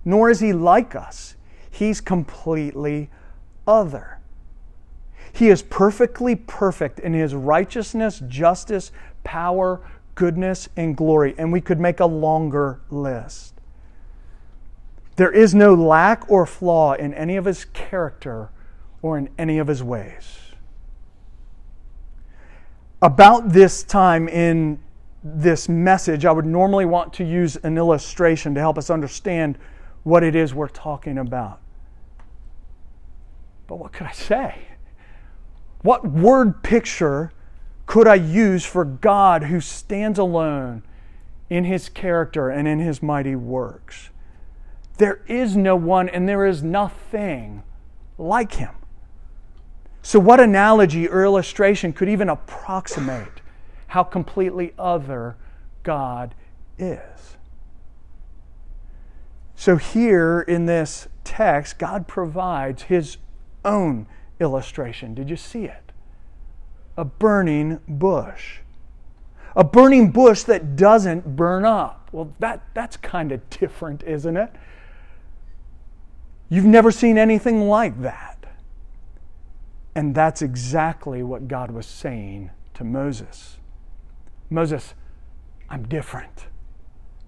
nor 0.05 0.29
is 0.29 0.39
He 0.39 0.53
like 0.53 0.95
us. 0.95 1.35
He's 1.69 2.01
completely 2.01 3.09
other. 3.67 4.19
He 5.31 5.49
is 5.49 5.63
perfectly 5.63 6.35
perfect 6.35 6.99
in 6.99 7.13
His 7.13 7.33
righteousness, 7.33 8.21
justice, 8.27 8.91
power, 9.23 9.81
goodness, 10.15 10.69
and 10.77 10.95
glory. 10.95 11.33
And 11.37 11.51
we 11.51 11.61
could 11.61 11.79
make 11.79 11.99
a 11.99 12.05
longer 12.05 12.81
list. 12.89 13.53
There 15.15 15.31
is 15.31 15.53
no 15.53 15.73
lack 15.73 16.29
or 16.29 16.45
flaw 16.45 16.93
in 16.93 17.13
any 17.13 17.35
of 17.35 17.45
His 17.45 17.65
character 17.65 18.49
or 19.01 19.17
in 19.17 19.29
any 19.37 19.57
of 19.57 19.67
His 19.67 19.83
ways 19.83 20.43
about 23.03 23.49
this 23.49 23.83
time 23.83 24.29
in 24.29 24.79
this 25.25 25.67
message, 25.67 26.25
I 26.25 26.31
would 26.31 26.45
normally 26.45 26.85
want 26.85 27.11
to 27.13 27.25
use 27.25 27.57
an 27.57 27.77
illustration 27.77 28.55
to 28.55 28.61
help 28.61 28.77
us 28.77 28.89
understand 28.89 29.57
what 30.03 30.23
it 30.23 30.35
is 30.35 30.53
we're 30.53 30.67
talking 30.67 31.17
about. 31.17 31.59
But 33.67 33.77
what 33.77 33.93
could 33.93 34.07
I 34.07 34.11
say? 34.11 34.67
What 35.81 36.05
word 36.05 36.63
picture 36.63 37.31
could 37.85 38.07
I 38.07 38.15
use 38.15 38.65
for 38.65 38.85
God 38.85 39.43
who 39.43 39.59
stands 39.59 40.19
alone 40.19 40.83
in 41.49 41.65
his 41.65 41.89
character 41.89 42.49
and 42.49 42.67
in 42.67 42.79
his 42.79 43.01
mighty 43.01 43.35
works? 43.35 44.09
There 44.97 45.21
is 45.27 45.57
no 45.57 45.75
one 45.75 46.07
and 46.07 46.27
there 46.27 46.45
is 46.45 46.63
nothing 46.63 47.63
like 48.17 48.53
him. 48.53 48.75
So, 50.01 50.19
what 50.19 50.39
analogy 50.39 51.07
or 51.07 51.23
illustration 51.23 51.93
could 51.93 52.09
even 52.09 52.29
approximate 52.29 53.41
how 53.87 54.03
completely 54.03 54.73
other 54.77 55.35
God 55.83 56.35
is? 56.77 57.37
So, 59.63 59.77
here 59.77 60.41
in 60.41 60.65
this 60.65 61.07
text, 61.23 61.79
God 61.79 62.05
provides 62.05 62.81
his 62.83 63.15
own 63.63 64.07
illustration. 64.41 65.13
Did 65.13 65.29
you 65.29 65.37
see 65.37 65.63
it? 65.63 65.93
A 66.97 67.05
burning 67.05 67.79
bush. 67.87 68.57
A 69.55 69.63
burning 69.63 70.11
bush 70.11 70.43
that 70.43 70.75
doesn't 70.75 71.37
burn 71.37 71.63
up. 71.63 72.09
Well, 72.11 72.33
that, 72.39 72.61
that's 72.73 72.97
kind 72.97 73.31
of 73.31 73.49
different, 73.49 74.03
isn't 74.03 74.35
it? 74.35 74.51
You've 76.49 76.65
never 76.65 76.91
seen 76.91 77.17
anything 77.17 77.69
like 77.69 78.01
that. 78.01 78.45
And 79.95 80.13
that's 80.13 80.41
exactly 80.41 81.23
what 81.23 81.47
God 81.47 81.71
was 81.71 81.85
saying 81.85 82.51
to 82.73 82.83
Moses. 82.83 83.59
Moses, 84.49 84.93
I'm 85.69 85.87
different. 85.87 86.47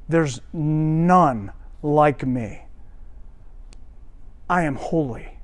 There's 0.09 0.41
none 0.51 1.53
like 1.85 2.25
me. 2.25 2.63
I 4.49 4.63
am 4.63 4.75
holy. 4.75 5.39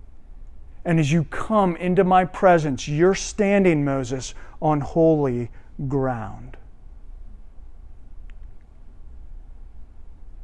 And 0.83 1.00
as 1.00 1.12
you 1.12 1.25
come 1.25 1.75
into 1.75 2.03
my 2.03 2.25
presence, 2.25 2.88
you're 2.88 3.15
standing, 3.15 3.86
Moses, 3.86 4.33
on 4.62 4.81
holy 4.81 5.50
ground. 5.88 6.57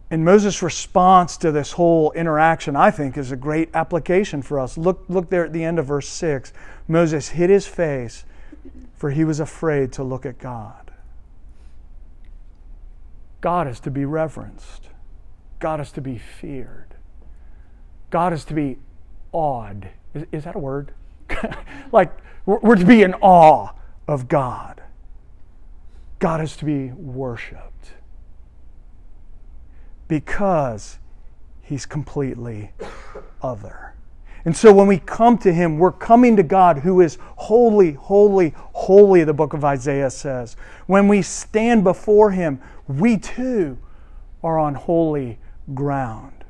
And 0.10 0.24
Moses' 0.24 0.62
response 0.62 1.36
to 1.38 1.52
this 1.52 1.74
whole 1.74 2.12
interaction, 2.14 2.76
I 2.76 2.92
think, 2.92 3.18
is 3.18 3.32
a 3.32 3.36
great 3.36 3.70
application 3.74 4.42
for 4.42 4.60
us. 4.60 4.78
Look, 4.78 5.04
look 5.10 5.30
there 5.30 5.44
at 5.44 5.52
the 5.52 5.64
end 5.64 5.80
of 5.80 5.88
verse 5.88 6.08
6. 6.08 6.54
Moses 6.88 7.30
hid 7.30 7.50
his 7.50 7.68
face, 7.68 8.24
for 8.96 9.12
he 9.12 9.26
was 9.26 9.40
afraid 9.40 9.92
to 9.94 10.04
look 10.04 10.26
at 10.26 10.38
God. 10.38 10.92
God 13.42 13.68
is 13.68 13.80
to 13.82 13.92
be 13.92 14.06
reverenced, 14.06 14.88
God 15.60 15.82
is 15.82 15.92
to 15.94 16.02
be 16.02 16.18
feared, 16.18 16.96
God 18.10 18.34
is 18.34 18.46
to 18.46 18.54
be 18.54 18.78
awed. 19.32 19.90
Is, 20.14 20.26
is 20.32 20.44
that 20.44 20.56
a 20.56 20.60
word? 20.60 20.94
like, 21.92 22.16
we're, 22.46 22.60
we're 22.60 22.76
to 22.76 22.86
be 22.86 23.04
in 23.04 23.14
awe 23.16 23.74
of 24.08 24.28
God. 24.28 24.82
God 26.20 26.42
is 26.42 26.56
to 26.58 26.66
be 26.66 26.92
worshiped 26.92 27.92
because 30.08 30.98
he's 31.62 31.86
completely 31.86 32.72
other. 33.42 33.94
And 34.46 34.56
so 34.56 34.72
when 34.72 34.88
we 34.88 35.00
come 35.00 35.38
to 35.40 35.52
him, 35.52 35.78
we're 35.78 35.92
coming 35.92 36.38
to 36.38 36.44
God 36.44 36.80
who 36.80 37.02
is 37.02 37.18
holy, 37.36 37.92
holy, 37.94 38.54
holy, 38.56 39.24
the 39.26 39.34
book 39.34 39.54
of 39.54 39.66
Isaiah 39.66 40.10
says. 40.10 40.56
When 40.86 41.08
we 41.10 41.22
stand 41.22 41.84
before 41.84 42.32
him, 42.32 42.62
we 42.88 43.18
too 43.18 43.78
are 44.44 44.58
on 44.58 44.76
holy 44.76 45.38
ground. 45.74 46.44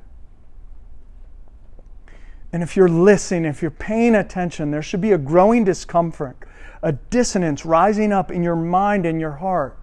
And 2.53 2.63
if 2.63 2.75
you're 2.75 2.89
listening, 2.89 3.45
if 3.45 3.61
you're 3.61 3.71
paying 3.71 4.15
attention, 4.15 4.71
there 4.71 4.81
should 4.81 5.01
be 5.01 5.11
a 5.11 5.17
growing 5.17 5.63
discomfort, 5.63 6.37
a 6.81 6.93
dissonance 6.93 7.65
rising 7.65 8.13
up 8.13 8.31
in 8.31 8.43
your 8.43 8.55
mind 8.55 9.05
and 9.05 9.19
your 9.19 9.33
heart 9.33 9.77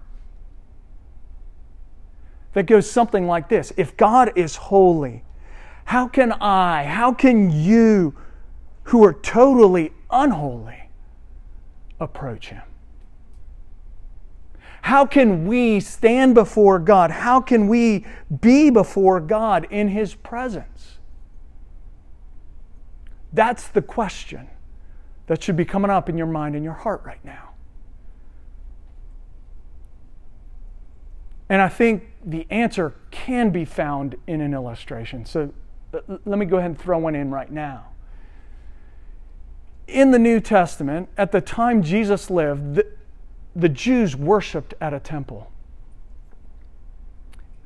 that 2.55 2.65
goes 2.65 2.91
something 2.91 3.27
like 3.27 3.49
this 3.49 3.73
If 3.77 3.97
God 3.97 4.33
is 4.37 4.57
holy, 4.57 5.25
how 5.85 6.09
can 6.09 6.33
I, 6.33 6.85
how 6.85 7.13
can 7.13 7.51
you, 7.51 8.15
who 8.85 9.05
are 9.05 9.13
totally 9.13 9.93
unholy, 10.11 10.89
approach 12.01 12.49
Him? 12.49 12.63
How 14.85 15.07
can 15.07 15.47
we 15.47 15.81
stand 15.81 16.35
before 16.35 16.79
God? 16.79 17.11
How 17.11 17.41
can 17.41 17.69
we 17.69 18.05
be 18.43 18.69
before 18.69 19.19
God 19.19 19.67
in 19.71 19.89
His 19.89 20.15
presence? 20.15 20.99
That's 23.33 23.67
the 23.67 23.81
question 23.81 24.47
that 25.27 25.43
should 25.43 25.57
be 25.57 25.65
coming 25.65 25.91
up 25.91 26.11
in 26.11 26.19
your 26.19 26.27
mind 26.27 26.55
and 26.55 26.63
your 26.63 26.75
heart 26.75 27.01
right 27.03 27.25
now. 27.25 27.55
And 31.49 31.63
I 31.63 31.71
think 31.71 32.05
the 32.23 32.47
answer 32.51 32.95
can 33.11 33.49
be 33.49 33.65
found 33.65 34.17
in 34.27 34.43
an 34.43 34.53
illustration. 34.53 35.25
So 35.25 35.51
let 36.27 36.39
me 36.39 36.45
go 36.45 36.59
ahead 36.59 36.73
and 36.73 36.79
throw 36.79 36.99
one 36.99 37.15
in 37.15 37.31
right 37.31 37.51
now. 37.51 37.87
In 39.89 40.11
the 40.11 40.19
New 40.19 40.41
Testament, 40.41 41.09
at 41.17 41.33
the 41.33 41.41
time 41.41 41.83
Jesus 41.83 42.29
lived, 42.29 42.83
the, 43.55 43.69
Jews 43.69 44.17
worshiped 44.17 44.75
at 44.81 44.93
a 44.93 45.01
temple. 45.01 45.51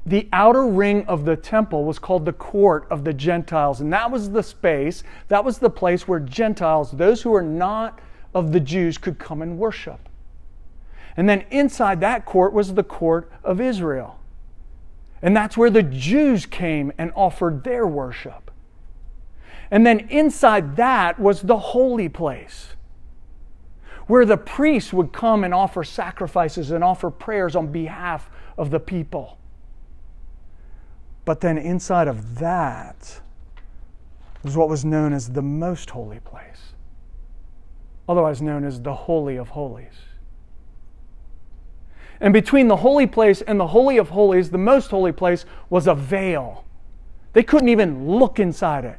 The 0.07 0.28
outer 0.33 0.66
ring 0.66 1.04
of 1.07 1.25
the 1.25 1.37
temple 1.37 1.85
was 1.85 1.99
called 1.99 2.25
the 2.25 2.33
court 2.33 2.87
of 2.90 3.04
the 3.04 3.12
Gentiles, 3.12 3.80
and 3.80 3.92
that 3.92 4.11
was 4.11 4.30
the 4.30 4.42
space, 4.42 5.02
that 5.28 5.45
was 5.45 5.59
the 5.59 5.71
place 5.71 6.09
where 6.09 6.21
Gentiles, 6.21 6.92
those 6.92 7.23
who 7.23 7.35
are 7.35 7.42
not 7.42 8.00
of 8.35 8.52
the 8.52 8.61
Jews, 8.61 8.97
could 8.97 9.18
come 9.18 9.42
and 9.42 9.59
worship. 9.59 10.09
And 11.16 11.28
then 11.28 11.45
inside 11.50 12.00
that 12.00 12.25
court 12.25 12.52
was 12.52 12.75
the 12.75 12.85
court 12.85 13.30
of 13.42 13.61
Israel. 13.61 14.18
And 15.21 15.37
that's 15.37 15.57
where 15.57 15.71
the 15.71 15.83
Jews 15.83 16.47
came 16.47 16.92
and 16.97 17.12
offered 17.16 17.64
their 17.64 17.87
worship. 17.87 18.50
And 19.71 19.85
then 19.85 20.09
inside 20.11 20.76
that 20.76 21.18
was 21.18 21.42
the 21.42 21.59
holy 21.59 22.09
place, 22.09 22.68
where 24.08 24.24
the 24.24 24.36
priests 24.36 24.92
would 24.92 25.12
come 25.12 25.44
and 25.44 25.54
offer 25.54 25.84
sacrifices 25.84 26.70
and 26.70 26.82
offer 26.82 27.10
prayers 27.10 27.54
on 27.54 27.70
behalf 27.70 28.28
of 28.56 28.70
the 28.70 28.80
people. 28.80 29.38
But 31.24 31.40
then 31.40 31.58
inside 31.58 32.08
of 32.08 32.38
that 32.38 33.20
was 34.42 34.56
what 34.56 34.68
was 34.68 34.84
known 34.84 35.12
as 35.12 35.28
the 35.28 35.42
most 35.42 35.90
holy 35.90 36.20
place, 36.20 36.72
otherwise 38.08 38.40
known 38.40 38.64
as 38.64 38.80
the 38.80 38.94
Holy 38.94 39.36
of 39.36 39.50
Holies. 39.50 40.06
And 42.18 42.32
between 42.32 42.66
the 42.68 42.76
holy 42.76 43.06
place 43.06 43.42
and 43.42 43.60
the 43.60 43.68
Holy 43.68 43.98
of 43.98 44.08
Holies, 44.08 44.50
the 44.50 44.58
most 44.58 44.90
holy 44.90 45.12
place, 45.12 45.44
was 45.68 45.86
a 45.86 45.94
veil. 45.94 46.64
They 47.34 47.42
couldn't 47.42 47.68
even 47.68 48.08
look 48.08 48.40
inside 48.40 48.86
it. 48.86 48.98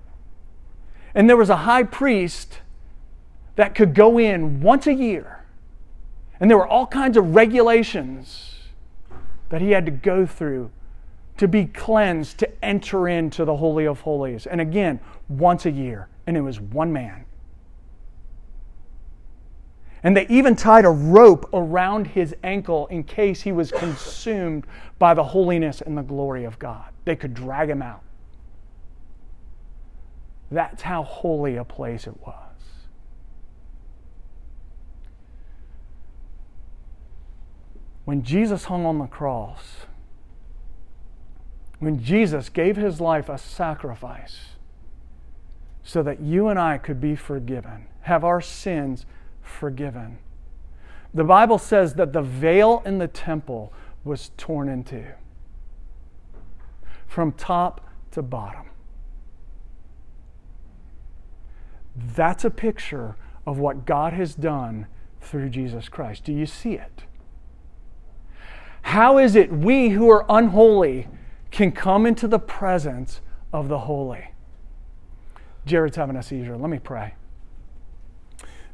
And 1.15 1.27
there 1.27 1.35
was 1.35 1.49
a 1.49 1.57
high 1.57 1.83
priest 1.83 2.59
that 3.59 3.75
could 3.75 3.93
go 3.93 4.17
in 4.17 4.61
once 4.61 4.87
a 4.87 4.93
year 4.93 5.43
And 6.39 6.49
there 6.49 6.57
were 6.57 6.65
all 6.65 6.87
kinds 6.87 7.17
of 7.17 7.35
regulations 7.35 8.55
that 9.49 9.59
he 9.59 9.71
had 9.71 9.85
to 9.85 9.91
go 9.91 10.25
through 10.25 10.71
to 11.35 11.45
be 11.45 11.65
cleansed 11.65 12.37
to 12.37 12.65
enter 12.65 13.09
into 13.09 13.43
the 13.43 13.57
Holy 13.57 13.85
of 13.85 13.99
Holies. 13.99 14.47
And 14.47 14.61
again, 14.61 15.01
once 15.27 15.65
a 15.65 15.71
year. 15.71 16.07
And 16.25 16.37
it 16.37 16.41
was 16.41 16.61
one 16.61 16.93
man. 16.93 17.25
And 20.03 20.15
they 20.15 20.25
even 20.27 20.55
tied 20.55 20.85
a 20.85 20.89
rope 20.89 21.49
around 21.51 22.07
his 22.07 22.33
ankle 22.41 22.87
in 22.87 23.03
case 23.03 23.41
he 23.41 23.51
was 23.51 23.73
consumed 23.73 24.67
by 24.99 25.13
the 25.13 25.23
holiness 25.23 25.81
and 25.81 25.97
the 25.97 26.03
glory 26.03 26.45
of 26.45 26.57
God. 26.59 26.93
They 27.03 27.17
could 27.17 27.33
drag 27.33 27.69
him 27.69 27.81
out. 27.81 28.03
That's 30.49 30.81
how 30.81 31.03
holy 31.03 31.57
a 31.57 31.65
place 31.65 32.07
it 32.07 32.15
was. 32.25 32.48
When 38.09 38.23
Jesus 38.23 38.63
hung 38.63 38.87
on 38.87 38.97
the 38.97 39.05
cross, 39.05 39.85
when 41.77 42.01
Jesus 42.01 42.49
gave 42.49 42.75
his 42.75 42.99
life 42.99 43.29
a 43.29 43.37
sacrifice 43.37 44.55
so 45.83 46.01
that 46.01 46.19
you 46.19 46.47
and 46.47 46.57
I 46.57 46.79
could 46.79 46.99
be 46.99 47.15
forgiven, 47.15 47.85
have 48.01 48.23
our 48.23 48.41
sins 48.41 49.05
forgiven. 49.43 50.17
The 51.13 51.23
Bible 51.23 51.59
says 51.59 51.93
that 51.93 52.11
the 52.11 52.23
veil 52.23 52.81
in 52.83 52.97
the 52.97 53.07
temple 53.07 53.71
was 54.03 54.31
torn 54.37 54.69
in 54.69 54.83
two 54.85 55.05
from 57.05 57.31
top 57.33 57.87
to 58.09 58.23
bottom. 58.23 58.71
That's 61.95 62.43
a 62.43 62.49
picture 62.49 63.17
of 63.45 63.59
what 63.59 63.85
God 63.85 64.13
has 64.13 64.33
done 64.33 64.87
through 65.21 65.49
Jesus 65.49 65.89
Christ. 65.89 66.23
Do 66.23 66.33
you 66.33 66.47
see 66.47 66.73
it? 66.73 67.03
How 68.81 69.17
is 69.17 69.36
it 69.36 69.51
we 69.51 69.89
who 69.89 70.09
are 70.09 70.25
unholy 70.29 71.07
can 71.51 71.71
come 71.71 72.05
into 72.05 72.27
the 72.27 72.39
presence 72.39 73.21
of 73.53 73.67
the 73.67 73.79
holy? 73.79 74.31
Jared's 75.65 75.98
having 75.98 76.15
a 76.15 76.24
seizure. 76.24 76.57
Let 76.57 76.69
me 76.69 76.79
pray. 76.79 77.13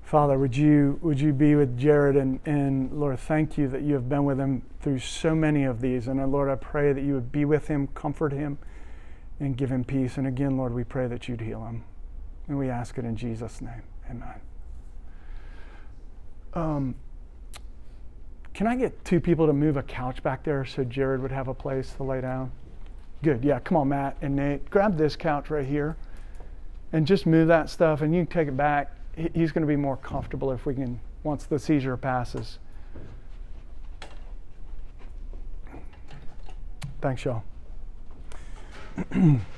Father, 0.05 0.37
would 0.37 0.55
you, 0.55 0.99
would 1.01 1.19
you 1.19 1.33
be 1.33 1.55
with 1.55 1.77
Jared? 1.77 2.15
And, 2.15 2.39
and 2.45 2.91
Lord, 2.93 3.19
thank 3.19 3.57
you 3.57 3.67
that 3.69 3.81
you 3.81 3.95
have 3.95 4.07
been 4.07 4.23
with 4.23 4.39
him 4.39 4.61
through 4.79 4.99
so 4.99 5.33
many 5.33 5.63
of 5.63 5.81
these. 5.81 6.07
And 6.07 6.21
uh, 6.21 6.27
Lord, 6.27 6.47
I 6.49 6.55
pray 6.55 6.93
that 6.93 7.01
you 7.01 7.15
would 7.15 7.31
be 7.31 7.43
with 7.43 7.67
him, 7.67 7.87
comfort 7.87 8.31
him, 8.31 8.59
and 9.39 9.57
give 9.57 9.71
him 9.71 9.83
peace. 9.83 10.17
And 10.17 10.27
again, 10.27 10.57
Lord, 10.57 10.73
we 10.73 10.83
pray 10.83 11.07
that 11.07 11.27
you'd 11.27 11.41
heal 11.41 11.65
him. 11.65 11.83
And 12.47 12.59
we 12.59 12.69
ask 12.69 12.97
it 12.99 13.03
in 13.05 13.15
Jesus' 13.15 13.59
name. 13.61 13.81
Amen. 14.09 14.39
Um, 16.53 16.95
can 18.55 18.65
I 18.65 18.75
get 18.75 19.05
two 19.05 19.19
people 19.19 19.45
to 19.45 19.53
move 19.53 19.77
a 19.77 19.83
couch 19.83 20.23
back 20.23 20.43
there 20.43 20.65
so 20.65 20.83
Jared 20.83 21.21
would 21.21 21.31
have 21.31 21.47
a 21.47 21.53
place 21.53 21.91
to 21.97 22.03
lay 22.03 22.21
down? 22.21 22.51
Good. 23.21 23.43
Yeah, 23.43 23.59
come 23.59 23.77
on, 23.77 23.89
Matt 23.89 24.17
and 24.21 24.35
Nate. 24.35 24.67
Grab 24.71 24.97
this 24.97 25.15
couch 25.15 25.51
right 25.51 25.65
here 25.65 25.95
and 26.91 27.05
just 27.05 27.27
move 27.27 27.47
that 27.49 27.69
stuff, 27.69 28.01
and 28.01 28.15
you 28.15 28.25
can 28.25 28.33
take 28.33 28.47
it 28.47 28.57
back 28.57 28.95
he's 29.15 29.51
going 29.51 29.61
to 29.61 29.67
be 29.67 29.75
more 29.75 29.97
comfortable 29.97 30.51
if 30.51 30.65
we 30.65 30.75
can, 30.75 30.99
once 31.23 31.45
the 31.45 31.59
seizure 31.59 31.97
passes. 31.97 32.59
Thanks, 37.01 37.23
y'all. 37.23 37.43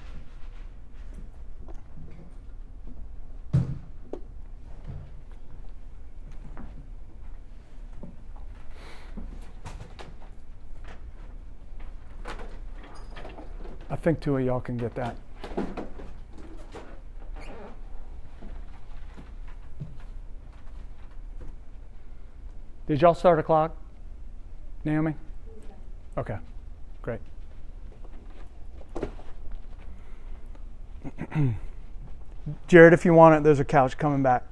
think 14.07 14.21
two 14.21 14.37
of 14.37 14.45
y'all 14.45 14.61
can 14.61 14.77
get 14.77 14.95
that. 14.95 15.17
Did 22.87 23.01
y'all 23.01 23.13
start 23.13 23.37
a 23.37 23.43
clock? 23.43 23.75
Naomi? 24.85 25.13
Okay, 26.17 26.37
great. 27.01 27.19
Jared, 32.69 32.93
if 32.93 33.03
you 33.03 33.13
want 33.13 33.35
it, 33.35 33.43
there's 33.43 33.59
a 33.59 33.65
couch 33.65 33.97
coming 33.97 34.23
back. 34.23 34.43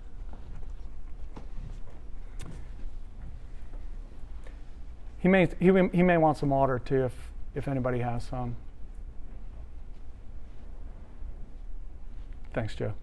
He 5.20 5.30
may, 5.30 5.48
he, 5.62 5.72
he 5.94 6.04
may 6.04 6.18
want 6.18 6.38
some 6.38 6.50
water 6.50 6.78
too 6.78 7.06
if, 7.06 7.14
if 7.56 7.70
anybody 7.70 8.00
has 8.00 8.26
some. 8.26 8.58
Thanks, 12.56 12.74
Joe. 12.74 12.94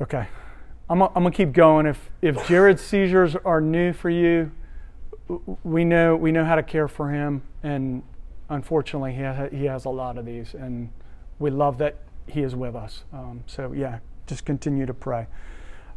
Okay. 0.00 0.26
I'm, 0.88 1.00
to 1.00 1.30
keep 1.30 1.52
going. 1.52 1.84
If, 1.84 2.10
if 2.22 2.48
Jared's 2.48 2.80
seizures 2.80 3.36
are 3.36 3.60
new 3.60 3.92
for 3.92 4.08
you, 4.08 4.50
we 5.62 5.84
know, 5.84 6.16
we 6.16 6.32
know 6.32 6.42
how 6.42 6.54
to 6.54 6.62
care 6.62 6.88
for 6.88 7.10
him. 7.10 7.42
And 7.62 8.02
unfortunately, 8.48 9.12
he 9.12 9.20
has, 9.20 9.52
he 9.52 9.66
has 9.66 9.84
a 9.84 9.90
lot 9.90 10.16
of 10.16 10.24
these. 10.24 10.54
And 10.54 10.90
we 11.38 11.50
love 11.50 11.76
that 11.78 11.98
he 12.26 12.40
is 12.40 12.56
with 12.56 12.74
us. 12.74 13.04
Um, 13.12 13.44
so, 13.46 13.72
yeah, 13.72 13.98
just 14.26 14.46
continue 14.46 14.86
to 14.86 14.94
pray. 14.94 15.26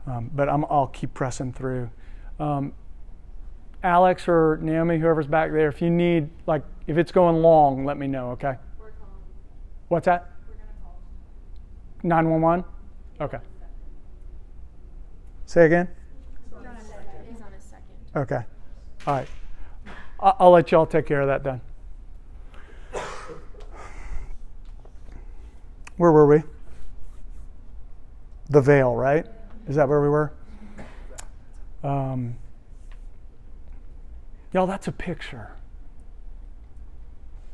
Um, 0.06 0.32
but 0.36 0.50
i 0.50 0.56
will 0.56 0.88
keep 0.88 1.14
pressing 1.14 1.54
through. 1.54 1.90
Um, 2.42 2.74
Alex 3.84 4.28
or 4.28 4.60
Naomi, 4.62 4.98
whoever's 4.98 5.28
back 5.28 5.52
there, 5.52 5.68
if 5.68 5.82
you 5.82 5.90
need, 5.90 6.30
like, 6.48 6.64
if 6.88 6.98
it's 6.98 7.12
going 7.12 7.42
long, 7.42 7.86
let 7.86 7.98
me 7.98 8.08
know, 8.08 8.32
okay? 8.32 8.56
What's 9.90 10.06
that? 10.06 10.30
911? 12.02 12.66
Okay. 13.22 13.38
Say 15.46 15.66
again? 15.66 15.88
Okay. 18.16 18.44
All 19.06 19.14
right. 19.16 19.28
I'll 20.20 20.52
let 20.52 20.72
y'all 20.72 20.86
take 20.86 21.06
care 21.06 21.22
of 21.22 21.28
that 21.28 21.44
then. 21.44 21.60
Where 25.98 26.12
were 26.12 26.26
we? 26.26 26.44
The 28.50 28.62
veil, 28.62 28.96
right? 28.96 29.26
Is 29.68 29.76
that 29.76 29.88
where 29.88 30.02
we 30.02 30.10
were? 30.10 30.34
Um, 31.84 32.36
y'all, 34.54 34.68
that's 34.68 34.88
a 34.88 34.92
picture 34.92 35.52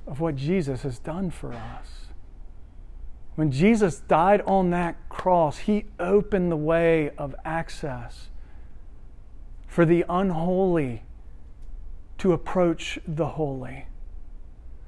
of 0.06 0.20
what 0.20 0.36
Jesus 0.36 0.84
has 0.84 1.00
done 1.00 1.32
for 1.32 1.54
us. 1.54 2.08
When 3.36 3.52
Jesus 3.52 4.02
died 4.02 4.42
on 4.42 4.72
that 4.72 4.98
cross, 5.08 5.60
he 5.60 5.86
opened 6.00 6.52
the 6.52 6.58
way 6.58 7.12
of 7.12 7.34
access 7.46 8.28
for 9.66 9.86
the 9.86 10.04
unholy 10.10 11.04
to 12.18 12.34
approach 12.34 13.00
the 13.08 13.28
holy, 13.28 13.86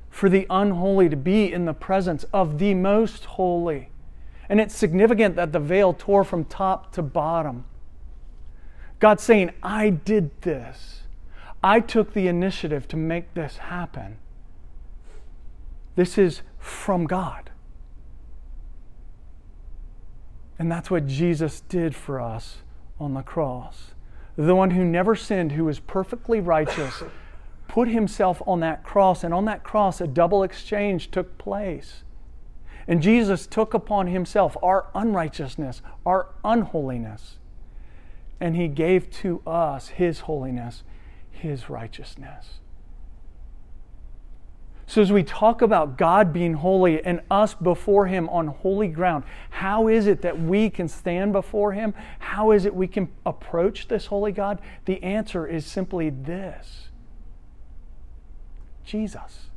for 0.10 0.28
the 0.28 0.46
unholy 0.50 1.08
to 1.08 1.16
be 1.16 1.52
in 1.54 1.66
the 1.66 1.74
presence 1.74 2.26
of 2.34 2.60
the 2.60 2.74
most 2.74 3.24
holy. 3.24 3.90
And 4.50 4.60
it's 4.60 4.76
significant 4.76 5.38
that 5.38 5.54
the 5.54 5.60
veil 5.60 5.94
tore 5.94 6.26
from 6.26 6.44
top 6.44 6.92
to 6.94 7.02
bottom. 7.02 7.64
God 9.00 9.22
saying, 9.22 9.52
I 9.64 9.92
did 9.92 10.30
this. 10.42 11.01
I 11.64 11.80
took 11.80 12.14
the 12.14 12.28
initiative 12.28 12.88
to 12.90 12.98
make 12.98 13.34
this 13.34 13.58
happen. 13.58 14.18
This 15.96 16.18
is 16.18 16.42
from 16.58 17.06
God. 17.06 17.52
And 20.58 20.72
that's 20.72 20.92
what 20.92 21.08
Jesus 21.08 21.62
did 21.62 21.96
for 21.96 22.20
us 22.22 22.58
on 23.00 23.14
the 23.14 23.24
cross. 23.24 23.92
The 24.38 24.56
one 24.56 24.72
who 24.72 24.86
never 24.86 25.16
sinned, 25.16 25.54
who 25.54 25.66
was 25.66 25.80
perfectly 25.80 26.40
righteous, 26.40 27.04
put 27.68 27.88
himself 27.88 28.42
on 28.46 28.60
that 28.62 28.84
cross. 28.84 29.24
And 29.24 29.34
on 29.34 29.46
that 29.46 29.64
cross, 29.64 30.02
a 30.02 30.08
double 30.08 30.44
exchange 30.44 31.12
took 31.12 31.38
place. 31.38 32.04
And 32.88 33.02
Jesus 33.02 33.48
took 33.48 33.74
upon 33.74 34.08
himself 34.08 34.58
our 34.62 34.88
unrighteousness, 34.94 35.82
our 36.06 36.28
unholiness. 36.44 37.38
And 38.40 38.56
he 38.56 38.68
gave 38.68 39.10
to 39.12 39.42
us 39.46 39.90
his 39.90 40.22
holiness, 40.22 40.84
his 41.42 41.70
righteousness. 41.70 42.60
So, 44.92 45.02
as 45.02 45.10
we 45.10 45.24
talk 45.24 45.62
about 45.62 45.98
God 45.98 46.34
being 46.34 46.56
holy 46.56 47.02
and 47.02 47.22
us 47.32 47.54
before 47.54 48.08
Him 48.08 48.28
on 48.28 48.48
holy 48.48 48.90
ground, 48.90 49.24
how 49.50 49.88
is 49.88 50.06
it 50.06 50.22
that 50.22 50.42
we 50.42 50.70
can 50.70 50.90
stand 50.90 51.32
before 51.32 51.72
Him? 51.72 51.94
How 52.20 52.52
is 52.52 52.66
it 52.66 52.76
we 52.76 52.88
can 52.88 53.08
approach 53.26 53.88
this 53.88 54.08
holy 54.08 54.34
God? 54.34 54.60
The 54.84 55.02
answer 55.02 55.48
is 55.48 55.66
simply 55.66 56.10
this 56.10 56.90
Jesus. 58.84 59.50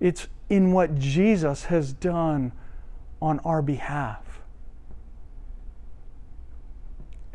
It's 0.00 0.26
in 0.50 0.72
what 0.72 0.96
Jesus 0.96 1.66
has 1.66 1.92
done 1.92 2.50
on 3.22 3.38
our 3.44 3.62
behalf. 3.62 4.25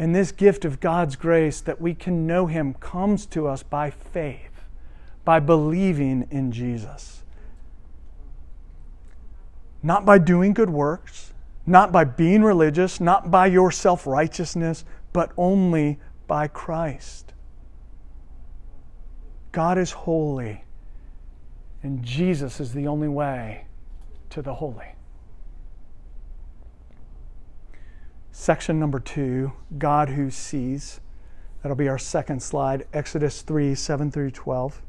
And 0.02 0.16
this 0.16 0.32
gift 0.32 0.66
of 0.66 0.80
God's 0.80 1.16
grace 1.16 1.62
that 1.62 1.80
we 1.80 1.94
can 1.94 2.26
know 2.26 2.48
Him 2.48 2.74
comes 2.74 3.28
to 3.28 3.46
us 3.46 3.62
by 3.62 3.92
faith, 3.92 4.64
by 5.24 5.40
believing 5.40 6.28
in 6.32 6.52
Jesus. 6.52 7.22
Not 9.84 10.04
by 10.04 10.18
doing 10.18 10.56
good 10.56 10.72
works, 10.72 11.34
not 11.68 11.92
by 11.92 12.04
being 12.06 12.42
religious, 12.42 13.00
not 13.00 13.30
by 13.30 13.46
your 13.46 13.70
self 13.70 14.08
righteousness, 14.08 14.86
but 15.14 15.34
only 15.38 16.00
by 16.26 16.48
Christ. 16.48 17.34
God 19.52 19.78
is 19.78 19.92
holy, 19.92 20.64
and 21.84 22.02
Jesus 22.02 22.60
is 22.60 22.74
the 22.74 22.88
only 22.88 23.08
way 23.08 23.66
to 24.32 24.42
the 24.42 24.56
holy. 24.56 24.96
Section 28.32 28.80
number 28.80 29.00
two 29.00 29.52
God 29.78 30.10
who 30.10 30.32
sees. 30.32 31.02
That'll 31.62 31.76
be 31.76 31.90
our 31.90 31.98
second 31.98 32.42
slide, 32.42 32.88
Exodus 32.94 33.42
3 33.42 33.76
7 33.76 34.10
through 34.10 34.32
12. 34.32 34.82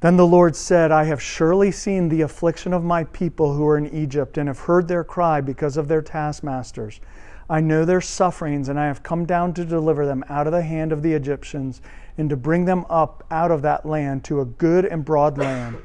Then 0.00 0.16
the 0.16 0.26
Lord 0.26 0.56
said, 0.56 0.90
I 0.90 1.04
have 1.04 1.22
surely 1.22 1.70
seen 1.70 2.08
the 2.08 2.22
affliction 2.22 2.72
of 2.72 2.82
my 2.82 3.04
people 3.04 3.54
who 3.54 3.66
are 3.66 3.78
in 3.78 3.86
Egypt, 3.94 4.36
and 4.36 4.48
have 4.48 4.60
heard 4.60 4.88
their 4.88 5.04
cry 5.04 5.40
because 5.40 5.76
of 5.76 5.86
their 5.86 6.02
taskmasters. 6.02 7.00
I 7.48 7.60
know 7.60 7.84
their 7.84 8.00
sufferings, 8.00 8.68
and 8.68 8.80
I 8.80 8.86
have 8.86 9.02
come 9.02 9.26
down 9.26 9.52
to 9.54 9.64
deliver 9.64 10.06
them 10.06 10.24
out 10.28 10.46
of 10.46 10.52
the 10.52 10.62
hand 10.62 10.90
of 10.90 11.02
the 11.02 11.12
Egyptians, 11.12 11.82
and 12.16 12.30
to 12.30 12.36
bring 12.36 12.64
them 12.64 12.84
up 12.88 13.24
out 13.30 13.50
of 13.50 13.62
that 13.62 13.86
land 13.86 14.24
to 14.24 14.40
a 14.40 14.44
good 14.44 14.84
and 14.86 15.04
broad 15.04 15.38
land, 15.38 15.76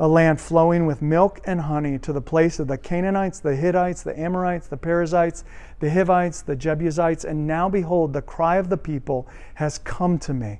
a 0.00 0.08
land 0.08 0.40
flowing 0.40 0.86
with 0.86 1.00
milk 1.00 1.40
and 1.44 1.60
honey, 1.60 1.98
to 1.98 2.12
the 2.12 2.20
place 2.20 2.58
of 2.58 2.66
the 2.66 2.78
Canaanites, 2.78 3.38
the 3.38 3.54
Hittites, 3.54 4.02
the 4.02 4.18
Amorites, 4.18 4.66
the 4.66 4.76
Perizzites, 4.76 5.44
the 5.78 5.90
Hivites, 5.90 6.42
the 6.42 6.56
Jebusites. 6.56 7.24
And 7.24 7.46
now 7.46 7.68
behold, 7.68 8.12
the 8.12 8.22
cry 8.22 8.56
of 8.56 8.68
the 8.68 8.76
people 8.76 9.28
has 9.54 9.78
come 9.78 10.18
to 10.20 10.34
me 10.34 10.58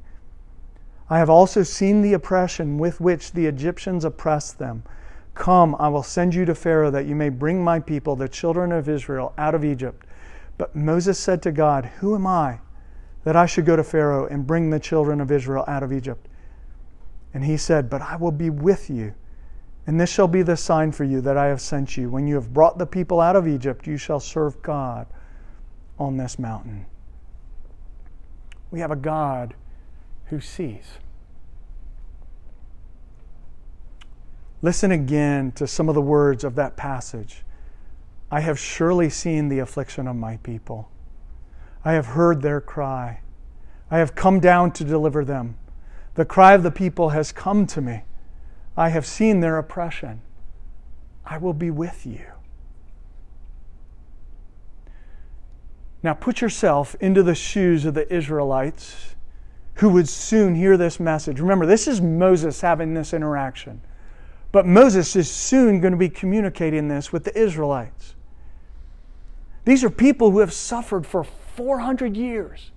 I 1.11 1.19
have 1.19 1.29
also 1.29 1.65
seen 1.65 2.03
the 2.03 2.13
oppression 2.13 2.79
with 2.79 3.01
which 3.01 3.33
the 3.33 3.47
Egyptians 3.47 4.05
oppressed 4.05 4.61
them. 4.61 4.85
Come, 5.35 5.75
I 5.81 5.89
will 5.89 6.05
send 6.05 6.37
you 6.37 6.45
to 6.45 6.55
Pharaoh 6.55 6.93
that 6.93 7.07
you 7.07 7.17
may 7.17 7.31
bring 7.31 7.65
my 7.65 7.81
people, 7.81 8.15
the 8.15 8.29
children 8.29 8.71
of 8.71 8.89
Israel, 8.89 9.35
out 9.37 9.57
of 9.57 9.65
Egypt. 9.65 10.07
But 10.57 10.77
Moses 10.77 11.19
said 11.19 11.43
to 11.43 11.51
God, 11.51 11.87
Who 11.99 12.15
am 12.15 12.29
I 12.29 12.61
that 13.25 13.35
I 13.35 13.47
should 13.47 13.67
go 13.67 13.75
to 13.75 13.83
Pharaoh 13.83 14.27
and 14.27 14.47
bring 14.47 14.71
the 14.71 14.79
children 14.79 15.21
of 15.21 15.33
Israel 15.33 15.65
out 15.67 15.83
of 15.83 15.93
Egypt? 15.93 16.29
And 17.35 17.45
he 17.45 17.57
said, 17.57 17.91
But 17.91 18.03
I 18.03 18.15
will 18.15 18.31
be 18.31 18.51
with 18.51 18.89
you. 18.89 19.15
And 19.91 19.99
this 19.99 20.09
shall 20.09 20.29
be 20.29 20.43
the 20.43 20.57
sign 20.57 20.93
for 20.93 21.03
you 21.03 21.21
that 21.23 21.37
I 21.37 21.47
have 21.47 21.61
sent 21.61 21.97
you. 21.97 22.11
When 22.11 22.29
you 22.29 22.37
have 22.37 22.55
brought 22.55 22.79
the 22.79 22.87
people 22.87 23.21
out 23.21 23.35
of 23.35 23.49
Egypt, 23.49 23.89
you 23.89 23.97
shall 23.97 24.21
serve 24.21 24.63
God 24.63 25.09
on 25.99 26.17
this 26.17 26.39
mountain. 26.39 26.87
We 28.71 28.79
have 28.79 28.93
a 28.93 28.97
God 28.97 29.55
who 30.27 30.41
sees. 30.41 30.85
Listen 34.63 34.93
again 34.93 35.51
to 35.57 35.67
some 35.67 35.89
of 35.89 35.97
the 35.97 36.01
words 36.01 36.45
of 36.45 36.55
that 36.55 36.77
passage. 36.77 37.43
I 38.31 38.39
have 38.43 38.61
surely 38.61 39.11
seen 39.11 39.49
the 39.49 39.59
affliction 39.59 40.07
of 40.07 40.15
my 40.15 40.37
people. 40.37 40.89
I 41.85 41.95
have 41.95 42.07
heard 42.07 42.43
their 42.43 42.61
cry. 42.61 43.23
I 43.91 43.99
have 43.99 44.15
come 44.15 44.39
down 44.39 44.71
to 44.75 44.85
deliver 44.85 45.25
them. 45.25 45.57
The 46.15 46.25
cry 46.25 46.55
of 46.55 46.63
the 46.63 46.71
people 46.71 47.09
has 47.09 47.33
come 47.33 47.67
to 47.67 47.81
me. 47.81 48.05
I 48.81 48.89
have 48.89 49.05
seen 49.05 49.41
their 49.41 49.59
oppression. 49.59 50.23
I 51.27 51.37
will 51.37 51.53
be 51.53 51.71
with 51.71 52.07
you. 52.07 52.25
Now 56.03 56.15
put 56.15 56.41
yourself 56.41 56.97
into 56.99 57.23
the 57.23 57.35
shoes 57.35 57.85
of 57.85 57.93
the 57.93 58.11
Israelites 58.11 59.17
who 59.75 59.91
would 59.91 60.09
soon 60.09 60.55
hear 60.55 60.79
this 60.79 60.99
message. 60.99 61.41
Remember, 61.41 61.67
this 61.67 61.87
is 61.87 62.01
Moses 62.01 62.63
having 62.63 62.95
this 62.95 63.13
interaction. 63.13 63.83
But 64.51 64.65
Moses 64.65 65.15
is 65.15 65.31
soon 65.31 65.83
going 65.83 65.93
to 65.93 65.99
be 65.99 66.09
communicating 66.09 66.89
this 66.89 67.13
with 67.13 67.25
the 67.25 67.39
Israelites. 67.39 68.15
These 69.67 69.85
are 69.85 69.91
people 69.91 70.31
who 70.31 70.39
have 70.39 70.55
suffered 70.55 71.07
for 71.07 71.23
400 71.23 72.17
years 72.17 72.71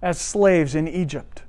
as 0.00 0.18
slaves 0.18 0.74
in 0.74 0.88
Egypt. 0.88 1.42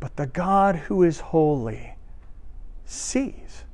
But 0.00 0.16
the 0.16 0.26
God 0.26 0.76
who 0.76 1.02
is 1.02 1.20
holy 1.20 1.94
sees. 2.84 3.64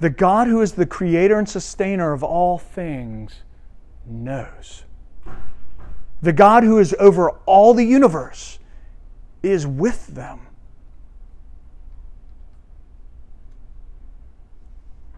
The 0.00 0.10
God 0.10 0.48
who 0.48 0.60
is 0.60 0.72
the 0.72 0.86
creator 0.86 1.38
and 1.38 1.48
sustainer 1.48 2.12
of 2.12 2.22
all 2.22 2.58
things 2.58 3.42
knows. 4.06 4.84
The 6.20 6.32
God 6.32 6.62
who 6.64 6.78
is 6.78 6.94
over 6.98 7.30
all 7.46 7.74
the 7.74 7.84
universe 7.84 8.58
is 9.42 9.66
with 9.66 10.08
them. 10.08 10.40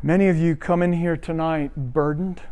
Many 0.02 0.28
of 0.28 0.37
you 0.37 0.54
come 0.54 0.82
in 0.82 0.92
here 0.92 1.16
tonight 1.16 1.72
burdened. 1.76 2.42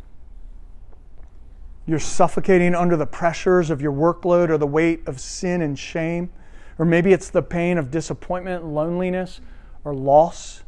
You're 1.87 1.98
suffocating 1.98 2.74
under 2.74 2.96
the 2.96 3.06
pressures 3.06 3.68
of 3.68 3.82
your 3.82 3.92
workload 3.92 4.48
or 4.48 4.56
the 4.56 4.66
weight 4.66 5.06
of 5.06 5.20
sin 5.20 5.61
and 5.61 5.78
shame. 5.78 6.30
Or 6.78 6.85
maybe 6.85 7.12
it's 7.12 7.30
the 7.30 7.42
pain 7.42 7.78
of 7.78 7.90
disappointment, 7.90 8.64
loneliness, 8.64 9.40
or 9.85 9.94
loss. 9.94 10.62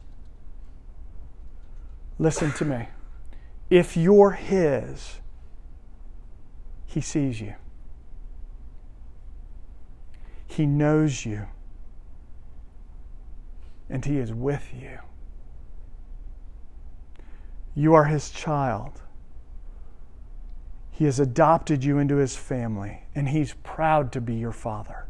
Listen 2.19 2.53
to 2.53 2.65
me. 2.65 2.89
If 3.71 3.97
you're 3.97 4.33
His, 4.33 5.21
He 6.87 7.01
sees 7.01 7.41
you. 7.41 7.55
He 10.47 10.67
knows 10.67 11.25
you. 11.25 11.47
And 13.91 14.05
He 14.05 14.19
is 14.19 14.33
with 14.33 14.73
you. 14.79 14.99
You 17.75 17.95
are 17.95 18.05
His 18.05 18.31
child. 18.31 19.03
He 20.93 21.07
has 21.07 21.19
adopted 21.19 21.83
you 21.83 21.99
into 21.99 22.17
His 22.17 22.37
family, 22.37 23.05
and 23.15 23.31
He's 23.31 23.55
proud 23.65 24.13
to 24.13 24.21
be 24.21 24.35
your 24.35 24.53
Father. 24.53 25.07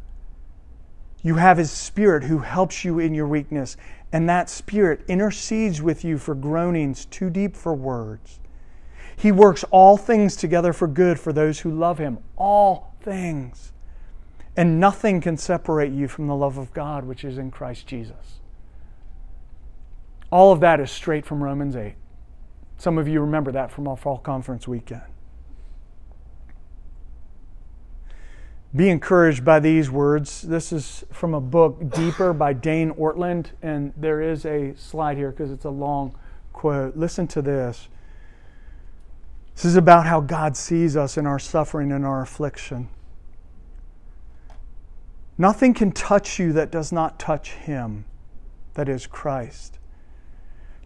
You 1.25 1.37
have 1.37 1.57
His 1.57 1.71
Spirit 1.71 2.25
who 2.25 2.39
helps 2.39 2.85
you 2.85 2.99
in 2.99 3.15
your 3.15 3.27
weakness, 3.27 3.79
and 4.13 4.29
that 4.29 4.51
Spirit 4.51 5.01
intercedes 5.09 5.81
with 5.81 6.05
you 6.05 6.19
for 6.19 6.35
groanings 6.35 7.07
too 7.07 7.31
deep 7.31 7.57
for 7.57 7.75
words. 7.75 8.39
He 9.17 9.33
works 9.33 9.65
all 9.71 9.97
things 9.97 10.37
together 10.37 10.75
for 10.75 10.87
good 10.87 11.19
for 11.19 11.33
those 11.33 11.61
who 11.61 11.71
love 11.71 11.97
Him. 11.97 12.19
All 12.37 12.95
things. 13.01 13.73
And 14.55 14.79
nothing 14.79 15.23
can 15.23 15.39
separate 15.39 15.93
you 15.93 16.09
from 16.09 16.27
the 16.27 16.37
love 16.37 16.59
of 16.59 16.75
God 16.75 17.05
which 17.05 17.25
is 17.25 17.39
in 17.39 17.51
Christ 17.51 17.87
Jesus. 17.87 18.41
All 20.31 20.53
of 20.53 20.61
that 20.61 20.79
is 20.79 20.91
straight 20.91 21.25
from 21.25 21.43
Romans 21.43 21.75
8. 21.75 21.95
Some 22.77 22.99
of 22.99 23.09
you 23.09 23.21
remember 23.21 23.51
that 23.53 23.71
from 23.71 23.89
our 23.89 23.97
fall 23.97 24.19
conference 24.19 24.69
weekend. 24.69 25.14
Be 28.77 28.89
encouraged 28.89 29.45
by 29.45 29.61
these 29.61 29.89
words. 29.89 30.43
This 30.43 30.73
is 30.73 31.05
from 31.13 31.33
a 31.33 31.41
book, 31.41 31.91
Deeper, 31.91 32.33
by 32.33 32.53
Dane 32.53 32.91
Ortlund, 32.95 33.47
and 33.63 33.93
there 33.97 34.21
is 34.21 34.45
a 34.45 34.75
slide 34.75 35.17
here 35.17 35.31
because 35.31 35.53
it's 35.53 35.65
a 35.65 35.71
long 35.71 36.19
quote. 36.53 36.97
Listen 36.97 37.29
to 37.29 37.43
this. 37.43 37.89
This 39.55 39.65
is 39.65 39.77
about 39.77 40.07
how 40.07 40.21
God 40.21 40.57
sees 40.57 40.97
us 40.97 41.17
in 41.17 41.25
our 41.25 41.39
suffering 41.39 41.93
and 41.93 42.05
our 42.05 42.23
affliction. 42.23 42.89
Nothing 45.39 45.73
can 45.73 45.93
touch 45.93 46.41
you 46.41 46.53
that 46.55 46.73
does 46.73 46.91
not 46.91 47.21
touch 47.21 47.53
Him, 47.53 48.05
that 48.75 48.89
is 48.89 49.07
Christ. 49.07 49.79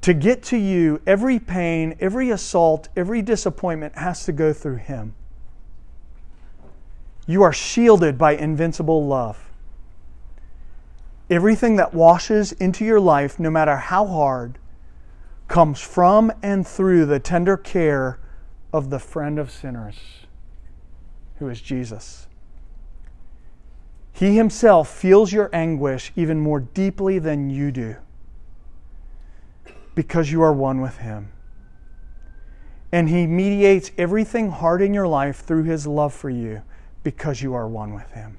To 0.02 0.12
get 0.12 0.42
to 0.44 0.58
you, 0.58 1.00
every 1.06 1.38
pain, 1.38 1.96
every 2.00 2.30
assault, 2.30 2.88
every 2.94 3.22
disappointment 3.22 3.96
has 3.96 4.26
to 4.26 4.32
go 4.32 4.52
through 4.52 4.76
Him. 4.76 5.14
You 7.28 7.42
are 7.42 7.52
shielded 7.52 8.16
by 8.16 8.32
invincible 8.32 9.06
love. 9.06 9.50
Everything 11.28 11.76
that 11.76 11.92
washes 11.92 12.52
into 12.52 12.86
your 12.86 12.98
life, 12.98 13.38
no 13.38 13.50
matter 13.50 13.76
how 13.76 14.06
hard, 14.06 14.58
comes 15.46 15.78
from 15.78 16.32
and 16.42 16.66
through 16.66 17.04
the 17.04 17.20
tender 17.20 17.58
care 17.58 18.18
of 18.72 18.88
the 18.88 18.98
friend 18.98 19.38
of 19.38 19.50
sinners, 19.50 19.98
who 21.38 21.50
is 21.50 21.60
Jesus. 21.60 22.28
He 24.10 24.34
himself 24.34 24.88
feels 24.88 25.30
your 25.30 25.50
anguish 25.52 26.12
even 26.16 26.40
more 26.40 26.60
deeply 26.60 27.18
than 27.18 27.50
you 27.50 27.70
do 27.70 27.96
because 29.94 30.32
you 30.32 30.40
are 30.40 30.52
one 30.52 30.80
with 30.80 30.96
him. 30.96 31.30
And 32.90 33.10
he 33.10 33.26
mediates 33.26 33.90
everything 33.98 34.50
hard 34.50 34.80
in 34.80 34.94
your 34.94 35.06
life 35.06 35.40
through 35.40 35.64
his 35.64 35.86
love 35.86 36.14
for 36.14 36.30
you 36.30 36.62
because 37.08 37.40
you 37.40 37.54
are 37.54 37.66
one 37.66 37.94
with 37.94 38.10
him. 38.10 38.36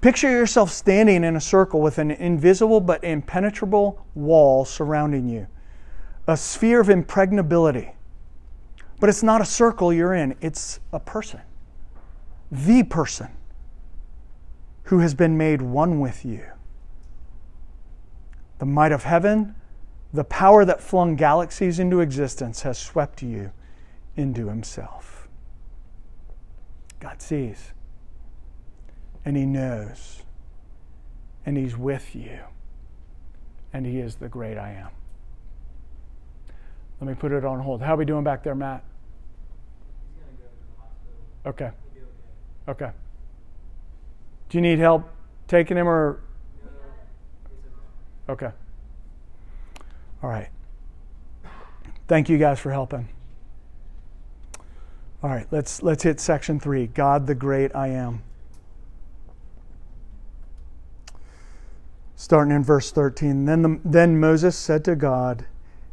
Picture 0.00 0.30
yourself 0.30 0.70
standing 0.70 1.24
in 1.24 1.34
a 1.34 1.40
circle 1.40 1.80
with 1.80 1.98
an 1.98 2.12
invisible 2.12 2.80
but 2.80 3.02
impenetrable 3.02 4.06
wall 4.14 4.64
surrounding 4.64 5.28
you, 5.28 5.48
a 6.28 6.36
sphere 6.36 6.80
of 6.80 6.88
impregnability. 6.88 7.90
But 9.00 9.08
it's 9.08 9.24
not 9.24 9.40
a 9.40 9.44
circle 9.44 9.92
you're 9.92 10.14
in, 10.14 10.36
it's 10.40 10.78
a 10.92 11.00
person, 11.00 11.40
the 12.52 12.84
person 12.84 13.30
who 14.84 15.00
has 15.00 15.12
been 15.12 15.36
made 15.36 15.60
one 15.60 15.98
with 15.98 16.24
you. 16.24 16.44
The 18.60 18.66
might 18.66 18.92
of 18.92 19.02
heaven, 19.02 19.56
the 20.12 20.22
power 20.22 20.64
that 20.64 20.80
flung 20.80 21.16
galaxies 21.16 21.80
into 21.80 21.98
existence, 21.98 22.62
has 22.62 22.78
swept 22.78 23.24
you 23.24 23.50
into 24.14 24.46
Himself. 24.46 25.17
God 27.00 27.22
sees, 27.22 27.72
and 29.24 29.36
He 29.36 29.46
knows, 29.46 30.22
and 31.46 31.56
He's 31.56 31.76
with 31.76 32.14
you, 32.14 32.40
and 33.72 33.86
He 33.86 33.98
is 33.98 34.16
the 34.16 34.28
great 34.28 34.58
I 34.58 34.72
am. 34.72 34.90
Let 37.00 37.08
me 37.08 37.14
put 37.14 37.32
it 37.32 37.44
on 37.44 37.60
hold. 37.60 37.80
How 37.80 37.94
are 37.94 37.96
we 37.96 38.04
doing 38.04 38.24
back 38.24 38.42
there, 38.42 38.54
Matt? 38.54 38.82
Okay. 41.46 41.70
Okay. 42.68 42.90
Do 44.48 44.58
you 44.58 44.62
need 44.62 44.78
help 44.78 45.08
taking 45.46 45.76
him 45.76 45.88
or? 45.88 46.20
Okay. 48.28 48.50
All 50.22 50.28
right. 50.28 50.48
Thank 52.08 52.28
you 52.28 52.36
guys 52.38 52.58
for 52.58 52.72
helping. 52.72 53.08
All 55.22 55.30
right, 55.30 55.46
let's 55.50 55.82
let's 55.82 56.04
hit 56.04 56.20
section 56.20 56.60
3. 56.60 56.86
God 56.88 57.26
the 57.26 57.34
great 57.34 57.74
I 57.74 57.88
am. 57.88 58.22
Starting 62.14 62.54
in 62.54 62.62
verse 62.62 62.92
13. 62.92 63.44
Then 63.44 63.62
the, 63.62 63.80
then 63.84 64.18
Moses 64.18 64.56
said 64.56 64.84
to 64.84 64.94
God, 64.94 65.46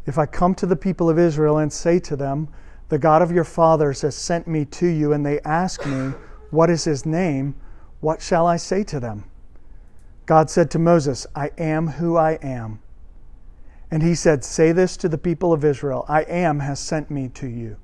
if 0.05 0.17
I 0.17 0.25
come 0.25 0.53
to 0.55 0.65
the 0.65 0.75
people 0.75 1.09
of 1.09 1.17
Israel 1.17 1.57
and 1.57 1.73
say 1.73 1.99
to 1.99 2.15
them, 2.15 2.49
the 2.89 2.99
God 2.99 3.21
of 3.23 3.31
your 3.31 3.43
fathers 3.43 4.01
has 4.01 4.15
sent 4.15 4.47
me 4.47 4.65
to 4.65 4.85
you, 4.85 5.11
and 5.11 5.25
they 5.25 5.39
ask 5.41 5.85
me, 5.85 6.13
What 6.51 6.69
is 6.69 6.83
his 6.83 7.05
name? 7.05 7.55
What 7.99 8.21
shall 8.21 8.45
I 8.45 8.57
say 8.57 8.83
to 8.83 8.99
them? 8.99 9.23
God 10.27 10.49
said 10.49 10.69
to 10.71 10.79
Moses, 10.79 11.25
I 11.35 11.51
am 11.57 11.87
who 11.87 12.15
I 12.15 12.33
am. 12.33 12.79
And 13.89 14.03
he 14.03 14.13
said, 14.13 14.43
Say 14.43 14.71
this 14.71 14.97
to 14.97 15.09
the 15.09 15.17
people 15.17 15.51
of 15.51 15.65
Israel 15.65 16.05
I 16.07 16.21
am 16.23 16.59
has 16.59 16.79
sent 16.79 17.09
me 17.09 17.29
to 17.29 17.47
you. 17.47 17.77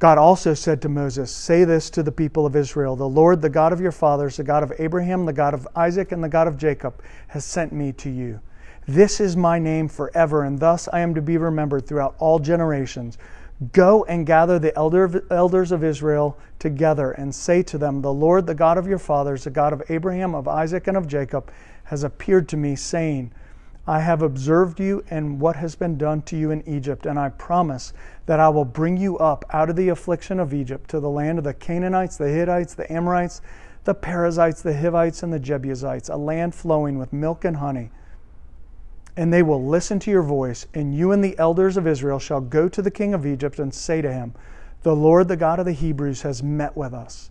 God 0.00 0.16
also 0.16 0.54
said 0.54 0.80
to 0.80 0.88
Moses, 0.88 1.30
Say 1.30 1.64
this 1.64 1.90
to 1.90 2.02
the 2.02 2.10
people 2.10 2.46
of 2.46 2.56
Israel 2.56 2.96
The 2.96 3.06
Lord, 3.06 3.42
the 3.42 3.50
God 3.50 3.70
of 3.70 3.82
your 3.82 3.92
fathers, 3.92 4.38
the 4.38 4.42
God 4.42 4.62
of 4.62 4.72
Abraham, 4.78 5.26
the 5.26 5.32
God 5.34 5.52
of 5.52 5.68
Isaac, 5.76 6.10
and 6.10 6.24
the 6.24 6.28
God 6.28 6.48
of 6.48 6.56
Jacob, 6.56 7.02
has 7.28 7.44
sent 7.44 7.70
me 7.70 7.92
to 7.92 8.08
you. 8.08 8.40
This 8.88 9.20
is 9.20 9.36
my 9.36 9.58
name 9.58 9.88
forever, 9.88 10.42
and 10.44 10.58
thus 10.58 10.88
I 10.90 11.00
am 11.00 11.14
to 11.14 11.20
be 11.20 11.36
remembered 11.36 11.86
throughout 11.86 12.16
all 12.18 12.38
generations. 12.38 13.18
Go 13.72 14.04
and 14.04 14.24
gather 14.24 14.58
the 14.58 14.74
elder, 14.74 15.22
elders 15.30 15.70
of 15.70 15.84
Israel 15.84 16.38
together 16.58 17.10
and 17.10 17.34
say 17.34 17.62
to 17.64 17.76
them, 17.76 18.00
The 18.00 18.12
Lord, 18.12 18.46
the 18.46 18.54
God 18.54 18.78
of 18.78 18.86
your 18.86 18.98
fathers, 18.98 19.44
the 19.44 19.50
God 19.50 19.74
of 19.74 19.82
Abraham, 19.90 20.34
of 20.34 20.48
Isaac, 20.48 20.86
and 20.86 20.96
of 20.96 21.08
Jacob, 21.08 21.52
has 21.84 22.04
appeared 22.04 22.48
to 22.48 22.56
me, 22.56 22.74
saying, 22.74 23.32
I 23.86 24.00
have 24.00 24.22
observed 24.22 24.78
you 24.78 25.04
and 25.10 25.40
what 25.40 25.56
has 25.56 25.74
been 25.74 25.96
done 25.96 26.22
to 26.22 26.36
you 26.36 26.50
in 26.50 26.66
Egypt, 26.68 27.06
and 27.06 27.18
I 27.18 27.30
promise 27.30 27.92
that 28.26 28.40
I 28.40 28.48
will 28.48 28.64
bring 28.64 28.96
you 28.96 29.18
up 29.18 29.44
out 29.50 29.70
of 29.70 29.76
the 29.76 29.88
affliction 29.88 30.38
of 30.38 30.54
Egypt 30.54 30.88
to 30.90 31.00
the 31.00 31.10
land 31.10 31.38
of 31.38 31.44
the 31.44 31.54
Canaanites, 31.54 32.16
the 32.16 32.28
Hittites, 32.28 32.74
the 32.74 32.90
Amorites, 32.92 33.40
the 33.84 33.94
Perizzites, 33.94 34.62
the 34.62 34.76
Hivites, 34.76 35.22
and 35.22 35.32
the 35.32 35.40
Jebusites, 35.40 36.08
a 36.08 36.16
land 36.16 36.54
flowing 36.54 36.98
with 36.98 37.12
milk 37.12 37.44
and 37.44 37.56
honey 37.56 37.90
and 39.16 39.32
they 39.32 39.42
will 39.42 39.62
listen 39.62 39.98
to 40.00 40.10
your 40.10 40.22
voice, 40.22 40.66
and 40.72 40.94
you 40.94 41.12
and 41.12 41.22
the 41.22 41.38
elders 41.38 41.76
of 41.76 41.86
Israel 41.86 42.18
shall 42.18 42.40
go 42.40 42.68
to 42.68 42.80
the 42.80 42.90
king 42.90 43.12
of 43.12 43.26
Egypt 43.26 43.58
and 43.58 43.74
say 43.74 44.00
to 44.00 44.12
him, 44.12 44.32
The 44.82 44.96
Lord, 44.96 45.28
the 45.28 45.36
God 45.36 45.58
of 45.58 45.66
the 45.66 45.72
Hebrews, 45.72 46.22
has 46.22 46.42
met 46.42 46.76
with 46.76 46.94
us. 46.94 47.30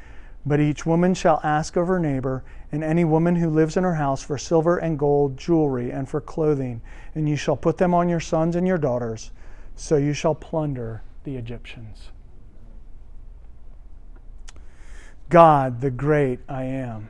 But 0.45 0.59
each 0.59 0.85
woman 0.85 1.13
shall 1.13 1.39
ask 1.43 1.75
of 1.75 1.87
her 1.87 1.99
neighbor, 1.99 2.43
and 2.71 2.83
any 2.83 3.03
woman 3.03 3.35
who 3.35 3.49
lives 3.49 3.77
in 3.77 3.83
her 3.83 3.95
house, 3.95 4.23
for 4.23 4.37
silver 4.37 4.77
and 4.77 4.97
gold, 4.97 5.37
jewelry, 5.37 5.91
and 5.91 6.09
for 6.09 6.21
clothing, 6.21 6.81
and 7.13 7.29
you 7.29 7.35
shall 7.35 7.57
put 7.57 7.77
them 7.77 7.93
on 7.93 8.09
your 8.09 8.19
sons 8.19 8.55
and 8.55 8.67
your 8.67 8.77
daughters. 8.77 9.31
So 9.75 9.97
you 9.97 10.13
shall 10.13 10.35
plunder 10.35 11.03
the 11.23 11.35
Egyptians. 11.35 12.09
God, 15.29 15.81
the 15.81 15.91
great 15.91 16.39
I 16.49 16.63
am. 16.63 17.09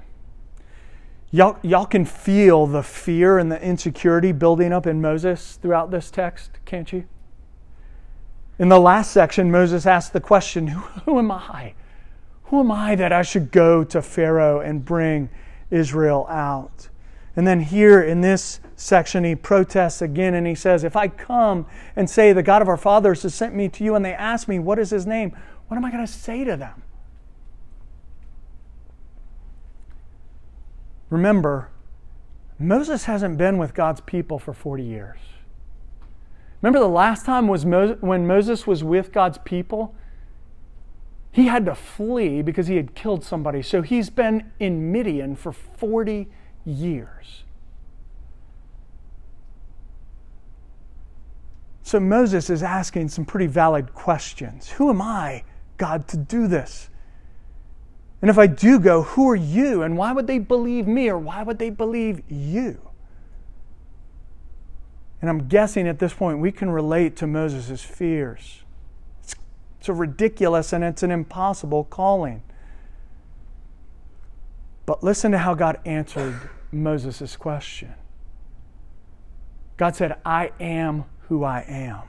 Y'all, 1.32 1.58
y'all 1.62 1.86
can 1.86 2.04
feel 2.04 2.68
the 2.68 2.84
fear 2.84 3.40
and 3.40 3.50
the 3.50 3.62
insecurity 3.62 4.34
building 4.34 4.74
up 4.74 4.86
in 4.86 5.02
Moses 5.02 5.58
throughout 5.62 5.90
this 5.90 6.12
text, 6.12 6.60
can't 6.66 6.92
you? 6.92 7.06
In 8.60 8.70
the 8.70 8.80
last 8.80 9.12
section, 9.12 9.50
Moses 9.50 9.86
asked 9.86 10.12
the 10.12 10.20
question 10.20 10.68
Who 11.06 11.18
am 11.18 11.32
I? 11.32 11.74
Who 12.52 12.60
am 12.60 12.70
I 12.70 12.96
that 12.96 13.14
I 13.14 13.22
should 13.22 13.50
go 13.50 13.86
to 13.86 14.02
Pharaoh 14.02 14.60
and 14.60 14.84
bring 14.84 15.30
Israel 15.70 16.28
out? 16.30 16.90
And 17.34 17.48
then 17.48 17.62
here 17.62 18.02
in 18.02 18.20
this 18.20 18.60
section, 18.76 19.24
he 19.24 19.36
protests 19.36 20.02
again 20.02 20.34
and 20.34 20.46
he 20.46 20.54
says, 20.54 20.84
If 20.84 20.98
I 20.98 21.08
come 21.08 21.66
and 21.96 22.10
say, 22.10 22.34
The 22.34 22.44
God 22.44 22.62
of 22.62 22.68
our 22.68 22.76
fathers 22.76 23.24
has 23.24 23.34
sent 23.34 23.56
me 23.56 23.70
to 23.70 23.86
you, 23.86 23.96
and 23.96 24.04
they 24.04 24.14
ask 24.14 24.50
me, 24.50 24.60
What 24.60 24.80
is 24.80 24.90
his 24.90 25.08
name? 25.08 25.32
What 25.70 25.78
am 25.78 25.86
I 25.86 25.92
going 25.92 26.06
to 26.06 26.12
say 26.12 26.44
to 26.44 26.58
them? 26.58 26.84
Remember, 31.10 31.70
Moses 32.60 33.06
hasn't 33.06 33.38
been 33.38 33.60
with 33.60 33.74
God's 33.74 34.02
people 34.02 34.40
for 34.40 34.52
40 34.52 34.84
years. 34.84 35.20
Remember 36.62 36.80
the 36.80 36.90
last 36.90 37.26
time 37.26 37.48
was 37.48 37.66
Mo- 37.66 37.98
when 38.02 38.28
Moses 38.28 38.68
was 38.68 38.84
with 38.84 39.14
God's 39.14 39.38
people? 39.38 39.96
He 41.32 41.48
had 41.48 41.66
to 41.66 41.76
flee 41.76 42.42
because 42.42 42.68
he 42.68 42.76
had 42.76 42.94
killed 42.94 43.24
somebody. 43.24 43.62
So 43.62 43.82
he's 43.82 44.10
been 44.10 44.52
in 44.60 44.92
Midian 44.92 45.36
for 45.36 45.54
40 45.54 46.28
years. 46.66 47.44
So 51.84 52.00
Moses 52.00 52.50
is 52.50 52.64
asking 52.64 53.10
some 53.10 53.26
pretty 53.26 53.48
valid 53.48 53.94
questions. 53.94 54.70
Who 54.70 54.90
am 54.90 55.02
I, 55.02 55.44
God, 55.78 56.08
to 56.10 56.18
do 56.18 56.48
this? 56.48 56.90
And 58.22 58.30
if 58.30 58.38
I 58.38 58.48
do 58.48 58.80
go, 58.80 59.02
who 59.02 59.30
are 59.30 59.36
you? 59.36 59.82
And 59.82 59.98
why 59.98 60.12
would 60.12 60.28
they 60.28 60.40
believe 60.40 60.88
me 60.88 61.10
or 61.10 61.18
why 61.18 61.44
would 61.44 61.60
they 61.60 61.70
believe 61.70 62.22
you? 62.30 62.80
And 65.22 65.30
I'm 65.30 65.48
guessing 65.48 65.88
at 65.88 66.00
this 66.00 66.14
point 66.14 66.40
we 66.40 66.52
can 66.52 66.70
relate 66.70 67.16
to 67.18 67.28
Moses' 67.28 67.84
fears. 67.84 68.64
It's, 69.82 69.90
a 69.90 69.94
ridiculous 69.94 70.74
and 70.74 70.84
it's 70.84 71.02
an 71.02 71.10
impossible 71.10 71.86
calling. 71.86 72.44
But 74.86 75.04
listen 75.04 75.32
to 75.32 75.40
how 75.40 75.56
God 75.56 75.80
answered 75.86 76.40
Moses' 76.72 77.36
question. 77.36 77.96
God 79.78 79.96
said, 79.96 80.18
I 80.24 80.52
am 80.60 81.06
who 81.30 81.44
I 81.44 81.66
am. 81.68 82.02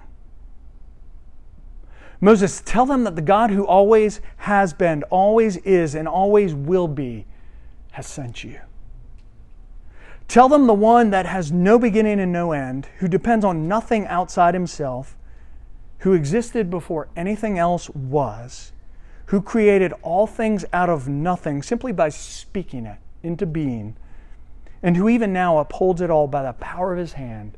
Moses, 2.20 2.60
tell 2.62 2.84
them 2.84 3.04
that 3.04 3.16
the 3.16 3.22
God 3.22 3.48
who 3.48 3.66
always 3.66 4.20
has 4.36 4.74
been, 4.74 5.02
always 5.04 5.56
is, 5.56 5.94
and 5.94 6.06
always 6.06 6.54
will 6.54 6.88
be 6.88 7.24
has 7.92 8.06
sent 8.06 8.44
you. 8.44 8.60
Tell 10.28 10.50
them 10.50 10.66
the 10.66 10.74
one 10.74 11.08
that 11.08 11.24
has 11.24 11.50
no 11.50 11.78
beginning 11.78 12.20
and 12.20 12.32
no 12.32 12.52
end, 12.52 12.88
who 12.98 13.08
depends 13.08 13.46
on 13.46 13.66
nothing 13.66 14.06
outside 14.08 14.52
himself, 14.52 15.16
who 16.02 16.14
existed 16.14 16.68
before 16.68 17.08
anything 17.16 17.58
else 17.58 17.88
was, 17.90 18.72
who 19.26 19.40
created 19.40 19.92
all 20.02 20.26
things 20.26 20.64
out 20.72 20.90
of 20.90 21.08
nothing 21.08 21.62
simply 21.62 21.92
by 21.92 22.08
speaking 22.08 22.86
it 22.86 22.98
into 23.22 23.46
being, 23.46 23.96
and 24.82 24.96
who 24.96 25.08
even 25.08 25.32
now 25.32 25.58
upholds 25.58 26.00
it 26.00 26.10
all 26.10 26.26
by 26.26 26.42
the 26.42 26.52
power 26.54 26.92
of 26.92 26.98
his 26.98 27.12
hand. 27.12 27.56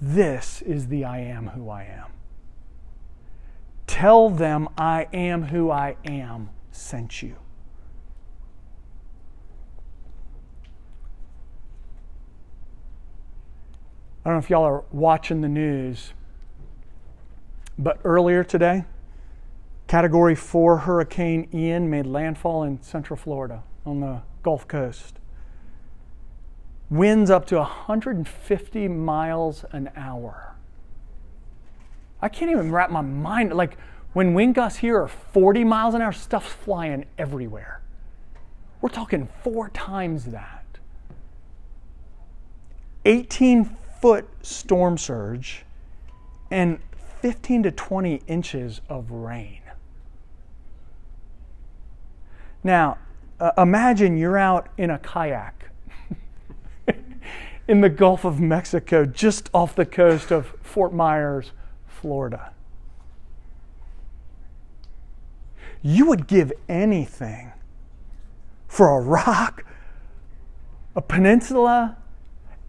This 0.00 0.62
is 0.62 0.86
the 0.86 1.04
I 1.04 1.18
am 1.18 1.48
who 1.48 1.68
I 1.68 1.82
am. 1.82 2.12
Tell 3.88 4.30
them 4.30 4.68
I 4.78 5.08
am 5.12 5.44
who 5.44 5.72
I 5.72 5.96
am 6.04 6.50
sent 6.70 7.22
you. 7.22 7.34
I 14.24 14.30
don't 14.30 14.34
know 14.34 14.38
if 14.38 14.48
y'all 14.50 14.62
are 14.62 14.84
watching 14.92 15.40
the 15.40 15.48
news, 15.48 16.12
but 17.78 18.00
earlier 18.04 18.42
today, 18.42 18.84
Category 19.86 20.34
4 20.34 20.78
Hurricane 20.78 21.48
Ian 21.54 21.88
made 21.88 22.06
landfall 22.06 22.64
in 22.64 22.82
central 22.82 23.16
Florida 23.16 23.62
on 23.86 24.00
the 24.00 24.22
Gulf 24.42 24.66
Coast. 24.68 25.18
Winds 26.90 27.30
up 27.30 27.46
to 27.46 27.56
150 27.56 28.88
miles 28.88 29.64
an 29.72 29.90
hour. 29.96 30.56
I 32.20 32.28
can't 32.28 32.50
even 32.50 32.72
wrap 32.72 32.90
my 32.90 33.00
mind. 33.00 33.54
Like 33.54 33.78
when 34.12 34.34
wind 34.34 34.56
gusts 34.56 34.80
here 34.80 35.00
are 35.00 35.08
40 35.08 35.64
miles 35.64 35.94
an 35.94 36.02
hour, 36.02 36.12
stuff's 36.12 36.52
flying 36.52 37.06
everywhere. 37.16 37.80
We're 38.80 38.88
talking 38.88 39.28
four 39.42 39.68
times 39.70 40.26
that. 40.26 40.64
18 43.04 43.76
foot 44.00 44.28
storm 44.42 44.98
surge 44.98 45.64
and 46.50 46.78
15 47.20 47.64
to 47.64 47.70
20 47.70 48.22
inches 48.26 48.80
of 48.88 49.10
rain. 49.10 49.60
Now, 52.62 52.98
uh, 53.40 53.52
imagine 53.56 54.16
you're 54.16 54.38
out 54.38 54.68
in 54.76 54.90
a 54.90 54.98
kayak 54.98 55.70
in 57.68 57.80
the 57.80 57.88
Gulf 57.88 58.24
of 58.24 58.40
Mexico, 58.40 59.04
just 59.04 59.48
off 59.54 59.74
the 59.74 59.86
coast 59.86 60.30
of 60.30 60.54
Fort 60.62 60.92
Myers, 60.92 61.52
Florida. 61.86 62.52
You 65.82 66.06
would 66.06 66.26
give 66.26 66.52
anything 66.68 67.52
for 68.66 68.90
a 68.90 69.00
rock, 69.00 69.64
a 70.94 71.00
peninsula, 71.00 71.96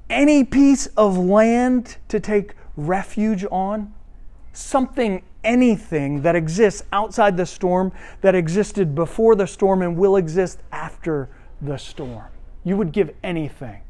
any 0.09 0.43
piece 0.43 0.87
of 0.97 1.17
land 1.17 1.97
to 2.07 2.19
take 2.19 2.53
refuge 2.75 3.45
on, 3.51 3.93
something, 4.59 5.23
anything 5.43 6.21
that 6.21 6.35
exists 6.35 6.83
outside 6.91 7.37
the 7.37 7.45
storm, 7.45 7.91
that 8.21 8.35
existed 8.35 8.93
before 8.93 9.35
the 9.35 9.47
storm, 9.47 9.81
and 9.81 9.97
will 9.97 10.15
exist 10.15 10.59
after 10.71 11.29
the 11.61 11.77
storm. 11.77 12.27
You 12.63 12.77
would 12.77 12.91
give 12.91 13.11
anything 13.23 13.81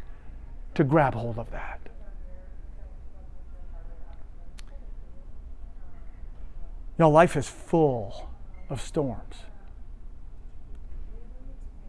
to 0.76 0.84
grab 0.84 1.14
hold 1.14 1.40
of 1.40 1.50
that. 1.52 1.80
Now, 6.98 7.10
life 7.10 7.38
is 7.38 7.48
full 7.48 8.30
of 8.70 8.82
storms. 8.82 9.36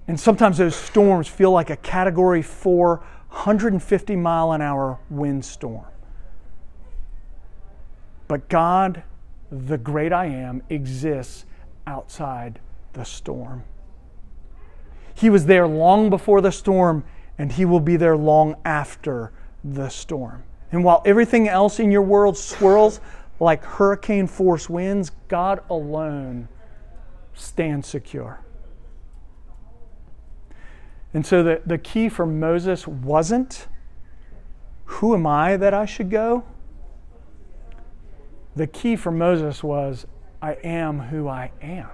And 0.07 0.19
sometimes 0.19 0.59
those 0.59 0.75
storms 0.75 1.29
feel 1.29 1.51
like 1.51 1.71
a 1.71 1.77
category 1.77 2.43
four, 2.43 2.99
150 3.29 4.16
mile 4.16 4.53
an 4.53 4.62
hour 4.62 4.99
windstorm. 5.09 5.85
But 8.31 8.49
God, 8.49 9.03
the 9.51 9.77
great 9.77 10.12
I 10.12 10.27
am, 10.27 10.62
exists 10.71 11.47
outside 11.85 12.61
the 12.93 13.03
storm. 13.03 13.64
He 15.16 15.29
was 15.29 15.47
there 15.47 15.66
long 15.66 16.11
before 16.11 16.40
the 16.40 16.53
storm, 16.53 17.03
and 17.38 17.51
He 17.51 17.64
will 17.64 17.81
be 17.81 17.97
there 17.97 18.16
long 18.16 18.55
after 18.64 19.33
the 19.64 19.88
storm. 19.88 20.45
And 20.71 20.85
while 20.85 21.03
everything 21.05 21.49
else 21.49 21.81
in 21.81 21.90
your 21.90 22.03
world 22.03 22.38
swirls 22.38 23.01
like 23.40 23.64
hurricane 23.64 24.29
force 24.29 24.71
winds, 24.71 25.11
God 25.27 25.59
alone 25.69 26.47
stands 27.35 27.88
secure. 27.88 28.38
And 31.12 31.27
so 31.27 31.43
the, 31.43 31.62
the 31.66 31.79
key 31.79 32.09
for 32.09 32.27
Moses 32.27 32.87
wasn't, 32.87 33.66
Who 34.85 35.16
am 35.16 35.27
I 35.27 35.57
that 35.57 35.75
I 35.75 35.85
should 35.85 36.11
go? 36.11 36.45
The 38.56 38.66
key 38.66 38.96
for 38.96 39.10
Moses 39.10 39.62
was, 39.62 40.06
I 40.42 40.54
am 40.64 40.98
who 40.98 41.28
I 41.28 41.52
am. 41.62 41.88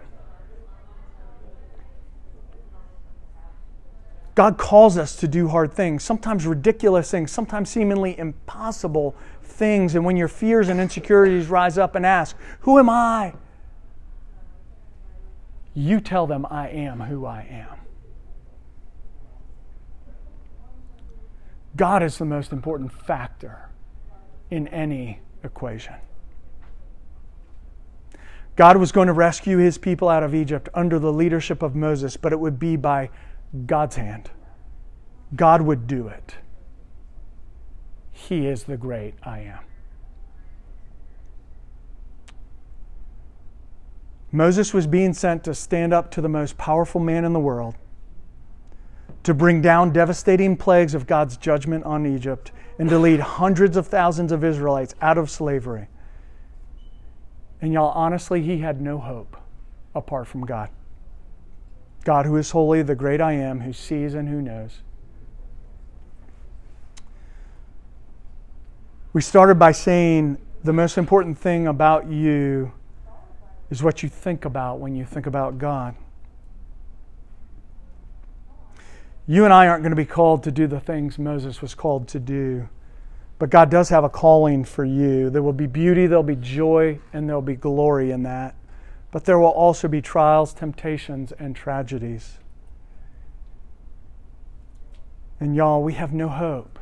God 4.34 4.58
calls 4.58 4.98
us 4.98 5.16
to 5.16 5.28
do 5.28 5.48
hard 5.48 5.72
things, 5.72 6.04
sometimes 6.04 6.46
ridiculous 6.46 7.10
things, 7.10 7.32
sometimes 7.32 7.70
seemingly 7.70 8.18
impossible 8.18 9.16
things. 9.42 9.94
And 9.94 10.04
when 10.04 10.16
your 10.16 10.28
fears 10.28 10.68
and 10.68 10.78
insecurities 10.78 11.48
rise 11.48 11.78
up 11.78 11.94
and 11.94 12.04
ask, 12.04 12.36
Who 12.60 12.78
am 12.78 12.90
I? 12.90 13.32
You 15.72 16.00
tell 16.00 16.26
them, 16.26 16.46
I 16.50 16.68
am 16.68 17.00
who 17.00 17.24
I 17.24 17.46
am. 17.50 17.78
God 21.76 22.02
is 22.02 22.18
the 22.18 22.24
most 22.24 22.52
important 22.52 22.92
factor 22.92 23.70
in 24.50 24.68
any 24.68 25.20
equation. 25.42 25.94
God 28.56 28.78
was 28.78 28.90
going 28.90 29.06
to 29.06 29.12
rescue 29.12 29.58
his 29.58 29.76
people 29.78 30.08
out 30.08 30.22
of 30.22 30.34
Egypt 30.34 30.68
under 30.74 30.98
the 30.98 31.12
leadership 31.12 31.62
of 31.62 31.76
Moses, 31.76 32.16
but 32.16 32.32
it 32.32 32.40
would 32.40 32.58
be 32.58 32.76
by 32.76 33.10
God's 33.66 33.96
hand. 33.96 34.30
God 35.34 35.62
would 35.62 35.86
do 35.86 36.08
it. 36.08 36.36
He 38.12 38.46
is 38.46 38.64
the 38.64 38.78
great 38.78 39.14
I 39.22 39.40
am. 39.40 39.58
Moses 44.32 44.74
was 44.74 44.86
being 44.86 45.12
sent 45.12 45.44
to 45.44 45.54
stand 45.54 45.92
up 45.92 46.10
to 46.12 46.20
the 46.20 46.28
most 46.28 46.58
powerful 46.58 47.00
man 47.00 47.24
in 47.24 47.32
the 47.32 47.40
world 47.40 47.74
to 49.22 49.34
bring 49.34 49.60
down 49.60 49.92
devastating 49.92 50.56
plagues 50.56 50.94
of 50.94 51.06
God's 51.06 51.36
judgment 51.36 51.84
on 51.84 52.06
Egypt 52.06 52.52
and 52.78 52.88
to 52.88 52.98
lead 52.98 53.20
hundreds 53.20 53.76
of 53.76 53.86
thousands 53.86 54.32
of 54.32 54.44
Israelites 54.44 54.94
out 55.00 55.18
of 55.18 55.30
slavery. 55.30 55.88
And 57.60 57.72
y'all, 57.72 57.92
honestly, 57.94 58.42
he 58.42 58.58
had 58.58 58.80
no 58.80 58.98
hope 58.98 59.36
apart 59.94 60.26
from 60.26 60.44
God. 60.44 60.68
God, 62.04 62.26
who 62.26 62.36
is 62.36 62.50
holy, 62.50 62.82
the 62.82 62.94
great 62.94 63.20
I 63.20 63.32
am, 63.32 63.60
who 63.60 63.72
sees 63.72 64.14
and 64.14 64.28
who 64.28 64.40
knows. 64.40 64.82
We 69.12 69.22
started 69.22 69.58
by 69.58 69.72
saying 69.72 70.38
the 70.62 70.72
most 70.72 70.98
important 70.98 71.38
thing 71.38 71.66
about 71.66 72.08
you 72.08 72.72
is 73.70 73.82
what 73.82 74.02
you 74.02 74.08
think 74.08 74.44
about 74.44 74.78
when 74.78 74.94
you 74.94 75.04
think 75.04 75.26
about 75.26 75.58
God. 75.58 75.94
You 79.26 79.44
and 79.44 79.52
I 79.52 79.66
aren't 79.66 79.82
going 79.82 79.90
to 79.90 79.96
be 79.96 80.04
called 80.04 80.44
to 80.44 80.52
do 80.52 80.66
the 80.66 80.78
things 80.78 81.18
Moses 81.18 81.60
was 81.60 81.74
called 81.74 82.06
to 82.08 82.20
do. 82.20 82.68
But 83.38 83.51
God 83.51 83.70
does 83.70 83.90
have 83.90 84.05
a 84.05 84.09
calling 84.09 84.64
for 84.64 84.85
you. 84.85 85.29
There 85.29 85.42
will 85.42 85.53
be 85.53 85.66
beauty, 85.66 86.07
there'll 86.07 86.22
be 86.22 86.37
joy, 86.37 86.99
and 87.12 87.29
there'll 87.29 87.42
be 87.42 87.57
glory 87.57 88.11
in 88.11 88.22
that. 88.22 88.55
But 89.11 89.25
there 89.25 89.38
will 89.38 89.49
also 89.49 89.88
be 89.88 90.01
trials, 90.01 90.55
temptations, 90.55 91.33
and 91.33 91.55
tragedies. 91.55 92.38
And 95.38 95.55
y'all, 95.55 95.83
we 95.83 95.92
have 95.94 96.14
no 96.14 96.29
hope 96.29 96.79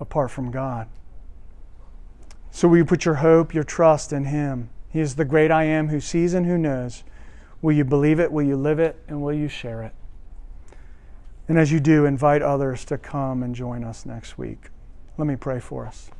apart 0.00 0.30
from 0.30 0.50
God. 0.50 0.88
So 2.50 2.68
will 2.68 2.78
you 2.78 2.84
put 2.84 3.04
your 3.04 3.16
hope, 3.16 3.54
your 3.54 3.64
trust 3.64 4.12
in 4.12 4.24
Him? 4.24 4.70
He 4.88 5.00
is 5.00 5.14
the 5.14 5.24
great 5.24 5.50
I 5.50 5.64
am 5.64 5.88
who 5.88 6.00
sees 6.00 6.34
and 6.34 6.46
who 6.46 6.58
knows. 6.58 7.04
Will 7.62 7.72
you 7.72 7.84
believe 7.84 8.18
it? 8.18 8.32
Will 8.32 8.42
you 8.44 8.56
live 8.56 8.78
it? 8.78 8.96
And 9.08 9.22
will 9.22 9.32
you 9.32 9.48
share 9.48 9.82
it? 9.82 9.94
And 11.48 11.58
as 11.58 11.70
you 11.70 11.78
do, 11.78 12.04
invite 12.04 12.42
others 12.42 12.84
to 12.86 12.98
come 12.98 13.42
and 13.42 13.54
join 13.54 13.84
us 13.84 14.04
next 14.04 14.36
week. 14.36 14.70
Let 15.18 15.26
me 15.26 15.36
pray 15.36 15.60
for 15.60 15.86
us. 15.86 16.10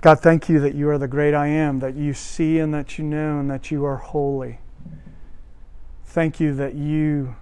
God, 0.00 0.20
thank 0.20 0.48
you 0.48 0.60
that 0.60 0.74
you 0.74 0.88
are 0.88 0.98
the 0.98 1.08
great 1.08 1.34
I 1.34 1.48
am, 1.48 1.80
that 1.80 1.96
you 1.96 2.14
see 2.14 2.58
and 2.58 2.72
that 2.72 2.98
you 2.98 3.04
know 3.04 3.40
and 3.40 3.50
that 3.50 3.70
you 3.70 3.84
are 3.84 3.96
holy. 3.96 4.60
Thank 6.04 6.38
you 6.38 6.54
that 6.54 6.74
you 6.74 7.34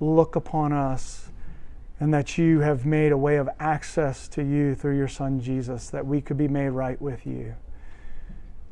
look 0.00 0.34
upon 0.34 0.72
us 0.72 1.30
and 2.00 2.14
that 2.14 2.38
you 2.38 2.60
have 2.60 2.86
made 2.86 3.12
a 3.12 3.16
way 3.18 3.36
of 3.36 3.48
access 3.58 4.28
to 4.28 4.42
you 4.42 4.74
through 4.74 4.96
your 4.96 5.08
Son 5.08 5.40
Jesus, 5.40 5.90
that 5.90 6.06
we 6.06 6.20
could 6.20 6.38
be 6.38 6.48
made 6.48 6.70
right 6.70 7.00
with 7.02 7.26
you. 7.26 7.54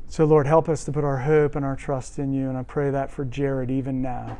So, 0.07 0.23
Lord, 0.23 0.47
help 0.47 0.69
us 0.69 0.85
to 0.85 0.91
put 0.91 1.03
our 1.03 1.19
hope 1.19 1.55
and 1.55 1.65
our 1.65 1.75
trust 1.75 2.17
in 2.17 2.31
you. 2.31 2.47
And 2.47 2.57
I 2.57 2.63
pray 2.63 2.89
that 2.91 3.11
for 3.11 3.25
Jared 3.25 3.69
even 3.69 4.01
now. 4.01 4.37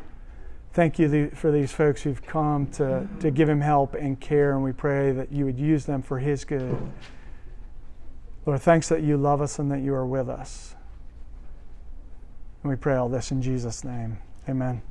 Thank 0.74 1.00
you 1.00 1.32
for 1.32 1.52
these 1.52 1.72
folks 1.72 2.04
who've 2.04 2.22
come 2.22 2.68
to, 2.74 3.08
to 3.20 3.32
give 3.32 3.50
him 3.50 3.62
help 3.62 3.96
and 3.96 4.20
care. 4.20 4.54
And 4.54 4.64
we 4.64 4.72
pray 4.72 5.12
that 5.12 5.32
you 5.32 5.46
would 5.46 5.58
use 5.58 5.86
them 5.86 6.02
for 6.02 6.20
his 6.20 6.46
good. 6.46 6.78
Lord, 8.46 8.62
thanks 8.62 8.88
that 8.90 9.02
you 9.02 9.18
love 9.18 9.42
us 9.42 9.60
and 9.60 9.72
that 9.72 9.80
you 9.80 9.94
are 9.94 10.06
with 10.06 10.30
us. 10.30 10.76
And 12.64 12.70
we 12.70 12.76
pray 12.76 12.96
all 12.96 13.10
this 13.10 13.32
in 13.32 13.42
Jesus' 13.42 13.84
name. 13.84 14.20
Amen. 14.48 14.82